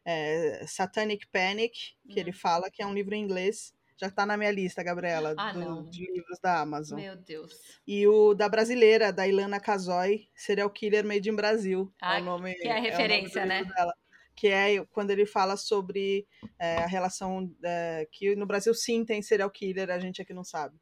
é, 0.05 0.65
Satanic 0.65 1.27
Panic, 1.27 1.93
que 2.07 2.13
Hum. 2.15 2.21
ele 2.21 2.31
fala, 2.31 2.71
que 2.71 2.81
é 2.81 2.87
um 2.87 2.93
livro 2.93 3.13
em 3.13 3.21
inglês. 3.21 3.77
Já 3.99 4.09
tá 4.09 4.25
na 4.25 4.37
minha 4.37 4.51
lista, 4.51 4.81
Gabriela, 4.81 5.35
Ah, 5.37 5.51
do- 5.51 5.89
de 5.89 6.05
livros 6.11 6.39
da 6.41 6.61
Amazon. 6.61 6.99
Meu 6.99 7.15
Deus. 7.17 7.53
E 7.85 8.07
o 8.07 8.33
da 8.33 8.47
brasileira, 8.47 9.11
da 9.11 9.27
Ilana 9.27 9.59
Casoy, 9.59 10.29
Serial 10.33 10.69
Killer 10.69 11.05
Made 11.05 11.29
in 11.29 11.35
Brasil. 11.35 11.93
Ah, 12.01 12.17
é 12.17 12.21
o 12.21 12.25
nome, 12.25 12.55
que 12.55 12.67
é 12.67 12.71
a 12.71 12.75
do 12.77 12.81
referência, 12.81 13.43
livro 13.43 13.47
né? 13.67 13.73
dela. 13.75 13.93
Que 14.35 14.47
é 14.47 14.85
quando 14.85 15.11
ele 15.11 15.25
fala 15.25 15.57
sobre 15.57 16.25
é, 16.57 16.77
a 16.77 16.85
relação 16.87 17.53
é, 17.61 18.07
que 18.09 18.35
no 18.37 18.45
Brasil 18.45 18.73
sim 18.73 19.03
tem 19.03 19.21
serial 19.21 19.49
killer, 19.51 19.89
a 19.89 19.99
gente 19.99 20.21
aqui 20.21 20.33
não 20.33 20.45
sabe. 20.45 20.77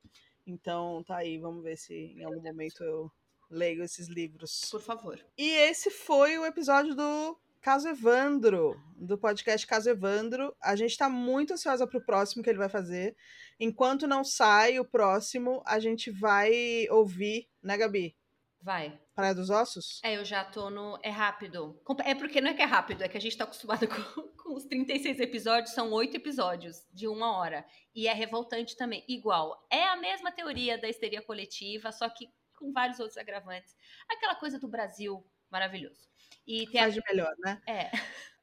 Então 0.46 1.04
tá 1.04 1.18
aí, 1.18 1.40
vamos 1.40 1.64
ver 1.64 1.76
se 1.76 1.94
em 1.94 2.24
algum 2.24 2.42
momento 2.42 2.84
eu 2.84 3.12
leio 3.50 3.84
esses 3.84 4.08
livros. 4.08 4.62
Por 4.70 4.82
favor. 4.82 5.20
E 5.36 5.50
esse 5.50 5.90
foi 5.90 6.38
o 6.38 6.46
episódio 6.46 6.94
do 6.94 7.36
Caso 7.68 7.90
Evandro, 7.90 8.82
do 8.96 9.18
podcast 9.18 9.68
Caso 9.68 9.90
Evandro. 9.90 10.56
A 10.64 10.74
gente 10.74 10.96
tá 10.96 11.10
muito 11.10 11.52
ansiosa 11.52 11.86
pro 11.86 12.00
próximo 12.00 12.42
que 12.42 12.50
ele 12.50 12.58
vai 12.58 12.70
fazer. 12.70 13.14
Enquanto 13.60 14.08
não 14.08 14.24
sai 14.24 14.80
o 14.80 14.86
próximo, 14.86 15.62
a 15.66 15.78
gente 15.78 16.10
vai 16.10 16.88
ouvir, 16.90 17.50
né, 17.62 17.76
Gabi? 17.76 18.16
Vai. 18.62 18.98
Praia 19.14 19.36
dos 19.36 19.50
Ossos? 19.50 20.00
É, 20.02 20.16
eu 20.16 20.24
já 20.24 20.46
tô 20.46 20.70
no. 20.70 20.98
É 21.04 21.10
rápido. 21.10 21.78
É 22.06 22.16
porque 22.16 22.40
não 22.40 22.52
é 22.52 22.54
que 22.54 22.62
é 22.62 22.66
rápido, 22.66 23.02
é 23.02 23.10
que 23.10 23.18
a 23.18 23.20
gente 23.20 23.36
tá 23.36 23.44
acostumado 23.44 23.86
com, 24.16 24.22
com 24.38 24.56
os 24.56 24.64
36 24.64 25.20
episódios, 25.20 25.74
são 25.74 25.92
oito 25.92 26.16
episódios 26.16 26.86
de 26.94 27.06
uma 27.06 27.38
hora. 27.38 27.66
E 27.94 28.08
é 28.08 28.14
revoltante 28.14 28.78
também. 28.78 29.04
Igual. 29.10 29.68
É 29.70 29.84
a 29.90 29.98
mesma 29.98 30.32
teoria 30.32 30.78
da 30.78 30.88
histeria 30.88 31.22
coletiva, 31.22 31.92
só 31.92 32.08
que 32.08 32.30
com 32.58 32.72
vários 32.72 32.98
outros 33.02 33.18
agravantes. 33.18 33.76
Aquela 34.10 34.36
coisa 34.36 34.58
do 34.58 34.70
Brasil 34.70 35.22
maravilhoso. 35.52 36.08
E 36.48 36.66
tem 36.68 36.80
a. 36.80 36.84
Faz 36.86 36.94
de 36.96 37.02
melhor, 37.10 37.34
né? 37.40 37.62
É, 37.68 37.92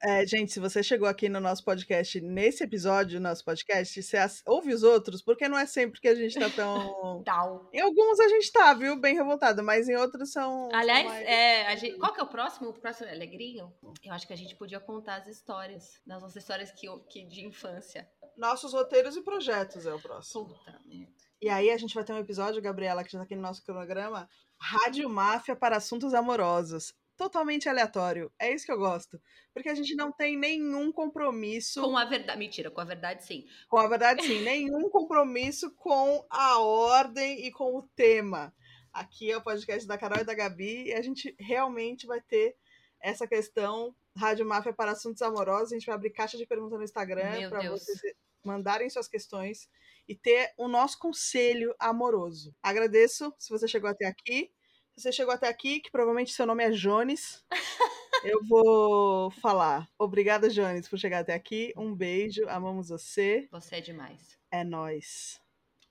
É, 0.06 0.26
gente, 0.26 0.52
se 0.52 0.60
você 0.60 0.82
chegou 0.82 1.08
aqui 1.08 1.30
no 1.30 1.40
nosso 1.40 1.64
podcast, 1.64 2.20
nesse 2.20 2.62
episódio 2.62 3.18
do 3.18 3.22
nosso 3.22 3.42
podcast, 3.42 4.02
você 4.02 4.18
ouve 4.46 4.74
os 4.74 4.82
outros, 4.82 5.22
porque 5.22 5.48
não 5.48 5.56
é 5.56 5.64
sempre 5.64 5.98
que 5.98 6.08
a 6.08 6.14
gente 6.14 6.38
tá 6.38 6.50
tão. 6.50 7.22
tal. 7.24 7.70
Em 7.72 7.80
alguns 7.80 8.20
a 8.20 8.28
gente 8.28 8.52
tá, 8.52 8.74
viu? 8.74 9.00
Bem 9.00 9.14
revoltado, 9.14 9.62
mas 9.62 9.88
em 9.88 9.96
outros 9.96 10.30
são. 10.30 10.68
são 10.68 10.78
Aliás, 10.78 11.06
mais- 11.06 11.26
é, 11.26 11.66
a 11.68 11.76
gente- 11.76 11.96
qual 11.98 12.12
que 12.12 12.20
é 12.20 12.22
o 12.22 12.26
próximo? 12.28 12.68
O 12.68 12.74
próximo 12.74 13.06
é 13.08 13.12
Alegrinho? 13.12 13.72
Eu 14.02 14.12
acho 14.12 14.26
que 14.26 14.34
a 14.34 14.36
gente 14.36 14.54
podia 14.56 14.78
contar 14.78 15.16
as 15.22 15.26
histórias, 15.26 15.98
das 16.06 16.20
nossas 16.20 16.36
histórias 16.36 16.70
que, 16.72 16.86
que 17.08 17.24
de 17.26 17.46
infância. 17.46 18.06
Nossos 18.36 18.74
roteiros 18.74 19.16
e 19.16 19.22
projetos 19.22 19.86
é 19.86 19.94
o 19.94 19.98
próximo. 20.02 20.48
Puta 20.48 20.78
merda. 20.84 21.14
E 21.40 21.48
aí 21.48 21.70
a 21.70 21.78
gente 21.78 21.94
vai 21.94 22.04
ter 22.04 22.12
um 22.12 22.18
episódio, 22.18 22.60
Gabriela, 22.60 23.02
que 23.04 23.10
já 23.12 23.18
tá 23.20 23.24
aqui 23.24 23.36
no 23.36 23.42
nosso 23.42 23.64
cronograma, 23.64 24.28
Rádio 24.60 25.08
Máfia 25.08 25.56
para 25.56 25.76
Assuntos 25.78 26.12
Amorosos. 26.12 26.92
Totalmente 27.16 27.68
aleatório. 27.68 28.32
É 28.38 28.52
isso 28.52 28.66
que 28.66 28.72
eu 28.72 28.78
gosto. 28.78 29.20
Porque 29.52 29.68
a 29.68 29.74
gente 29.74 29.94
não 29.94 30.10
tem 30.10 30.36
nenhum 30.36 30.90
compromisso 30.90 31.80
Com 31.80 31.96
a 31.96 32.04
verdade. 32.04 32.38
Mentira, 32.38 32.70
com 32.70 32.80
a 32.80 32.84
verdade 32.84 33.24
sim. 33.24 33.46
com 33.68 33.78
a 33.78 33.86
verdade, 33.88 34.24
sim, 34.24 34.42
nenhum 34.42 34.90
compromisso 34.90 35.72
com 35.76 36.26
a 36.28 36.58
ordem 36.58 37.46
e 37.46 37.52
com 37.52 37.76
o 37.76 37.88
tema. 37.94 38.52
Aqui 38.92 39.30
é 39.30 39.36
o 39.36 39.42
podcast 39.42 39.86
da 39.86 39.98
Carol 39.98 40.20
e 40.20 40.24
da 40.24 40.34
Gabi 40.34 40.86
e 40.86 40.92
a 40.92 41.02
gente 41.02 41.34
realmente 41.38 42.06
vai 42.06 42.20
ter 42.20 42.56
essa 43.00 43.26
questão 43.26 43.94
Rádio 44.16 44.46
Máfia 44.46 44.72
para 44.72 44.92
assuntos 44.92 45.22
amorosos. 45.22 45.72
A 45.72 45.76
gente 45.76 45.86
vai 45.86 45.94
abrir 45.94 46.10
caixa 46.10 46.36
de 46.36 46.46
perguntas 46.46 46.78
no 46.78 46.84
Instagram 46.84 47.48
para 47.48 47.70
vocês 47.70 48.00
mandarem 48.44 48.90
suas 48.90 49.08
questões 49.08 49.68
e 50.08 50.14
ter 50.14 50.52
o 50.56 50.68
nosso 50.68 50.98
conselho 50.98 51.74
amoroso. 51.78 52.54
Agradeço 52.62 53.34
se 53.38 53.50
você 53.50 53.66
chegou 53.66 53.88
até 53.88 54.06
aqui. 54.06 54.50
Se 54.96 55.02
você 55.02 55.12
chegou 55.12 55.34
até 55.34 55.48
aqui, 55.48 55.80
que 55.80 55.90
provavelmente 55.90 56.32
seu 56.32 56.46
nome 56.46 56.62
é 56.62 56.70
Jones, 56.70 57.44
eu 58.24 58.40
vou 58.44 59.28
falar. 59.32 59.88
Obrigada, 59.98 60.48
Jones, 60.48 60.88
por 60.88 61.00
chegar 61.00 61.18
até 61.18 61.34
aqui. 61.34 61.74
Um 61.76 61.92
beijo, 61.92 62.48
amamos 62.48 62.90
você. 62.90 63.48
Você 63.50 63.76
é 63.76 63.80
demais. 63.80 64.38
É 64.52 64.62
nóis. 64.62 65.40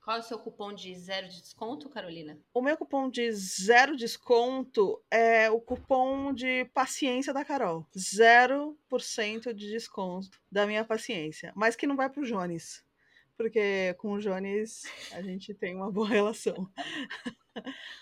Qual 0.02 0.16
é 0.16 0.20
o 0.20 0.22
seu 0.22 0.38
cupom 0.38 0.72
de 0.72 0.94
zero 0.98 1.28
de 1.28 1.42
desconto, 1.42 1.90
Carolina? 1.90 2.38
O 2.54 2.62
meu 2.62 2.78
cupom 2.78 3.10
de 3.10 3.30
zero 3.30 3.94
desconto 3.94 5.02
é 5.10 5.50
o 5.50 5.60
cupom 5.60 6.32
de 6.32 6.64
paciência 6.72 7.32
da 7.32 7.44
Carol. 7.44 7.86
0% 7.94 9.52
de 9.52 9.70
desconto 9.70 10.40
da 10.50 10.66
minha 10.66 10.84
paciência. 10.84 11.52
Mas 11.54 11.76
que 11.76 11.86
não 11.86 11.96
vai 11.96 12.08
pro 12.08 12.24
Jones. 12.24 12.82
Porque 13.36 13.94
com 13.98 14.12
o 14.12 14.20
Jones 14.20 14.84
a 15.12 15.20
gente 15.20 15.52
tem 15.52 15.74
uma 15.74 15.90
boa 15.92 16.08
relação. 16.08 16.70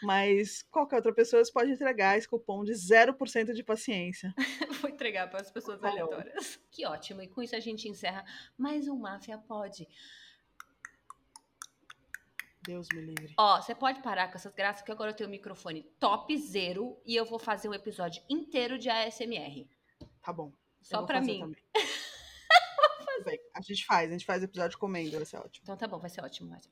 Mas 0.03 0.63
qualquer 0.63 0.97
outra 0.97 1.15
pessoa 1.15 1.43
pode 1.53 1.71
entregar 1.71 2.17
esse 2.17 2.29
cupom 2.29 2.65
de 2.65 2.73
0% 2.73 3.53
de 3.53 3.63
paciência. 3.63 4.35
Vou 4.81 4.91
entregar 4.91 5.29
para 5.31 5.41
as 5.41 5.51
pessoas 5.51 5.81
Tá 5.81 5.89
aleatórias. 5.91 6.61
Que 6.71 6.87
ótimo. 6.87 7.23
E 7.23 7.29
com 7.29 7.43
isso 7.43 7.57
a 7.57 7.61
gente 7.61 7.89
encerra 7.89 8.25
mais 8.57 8.89
um 8.89 8.97
Máfia 8.97 9.39
Pode. 9.39 9.87
Deus 12.65 12.87
me 12.95 13.01
livre. 13.01 13.35
Ó, 13.37 13.61
você 13.61 13.75
pode 13.75 14.01
parar 14.03 14.29
com 14.29 14.37
essas 14.37 14.55
graças, 14.55 14.83
que 14.83 14.93
agora 14.93 15.11
eu 15.11 15.17
tenho 15.17 15.29
o 15.29 15.31
microfone 15.31 15.83
top 15.99 16.37
zero 16.39 16.97
e 17.05 17.17
eu 17.17 17.25
vou 17.25 17.39
fazer 17.39 17.69
um 17.69 17.75
episódio 17.75 18.23
inteiro 18.31 18.79
de 18.79 18.89
ASMR. 18.89 19.69
Tá 20.23 20.33
bom. 20.33 20.53
Só 20.81 21.03
pra 21.03 21.19
fazer 21.19 21.45
mim. 21.45 21.53
bem, 23.25 23.39
A 23.55 23.61
gente 23.61 23.85
faz, 23.85 24.09
a 24.09 24.13
gente 24.13 24.27
faz 24.27 24.43
episódio 24.43 24.79
comendo, 24.79 25.17
vai 25.17 25.25
ser 25.25 25.37
ótimo. 25.39 25.63
Então 25.63 25.77
tá 25.77 25.87
bom, 25.87 25.99
vai 25.99 26.11
ser 26.11 26.23
ótimo. 26.23 26.51
Vai 26.51 26.61
ser. 26.61 26.71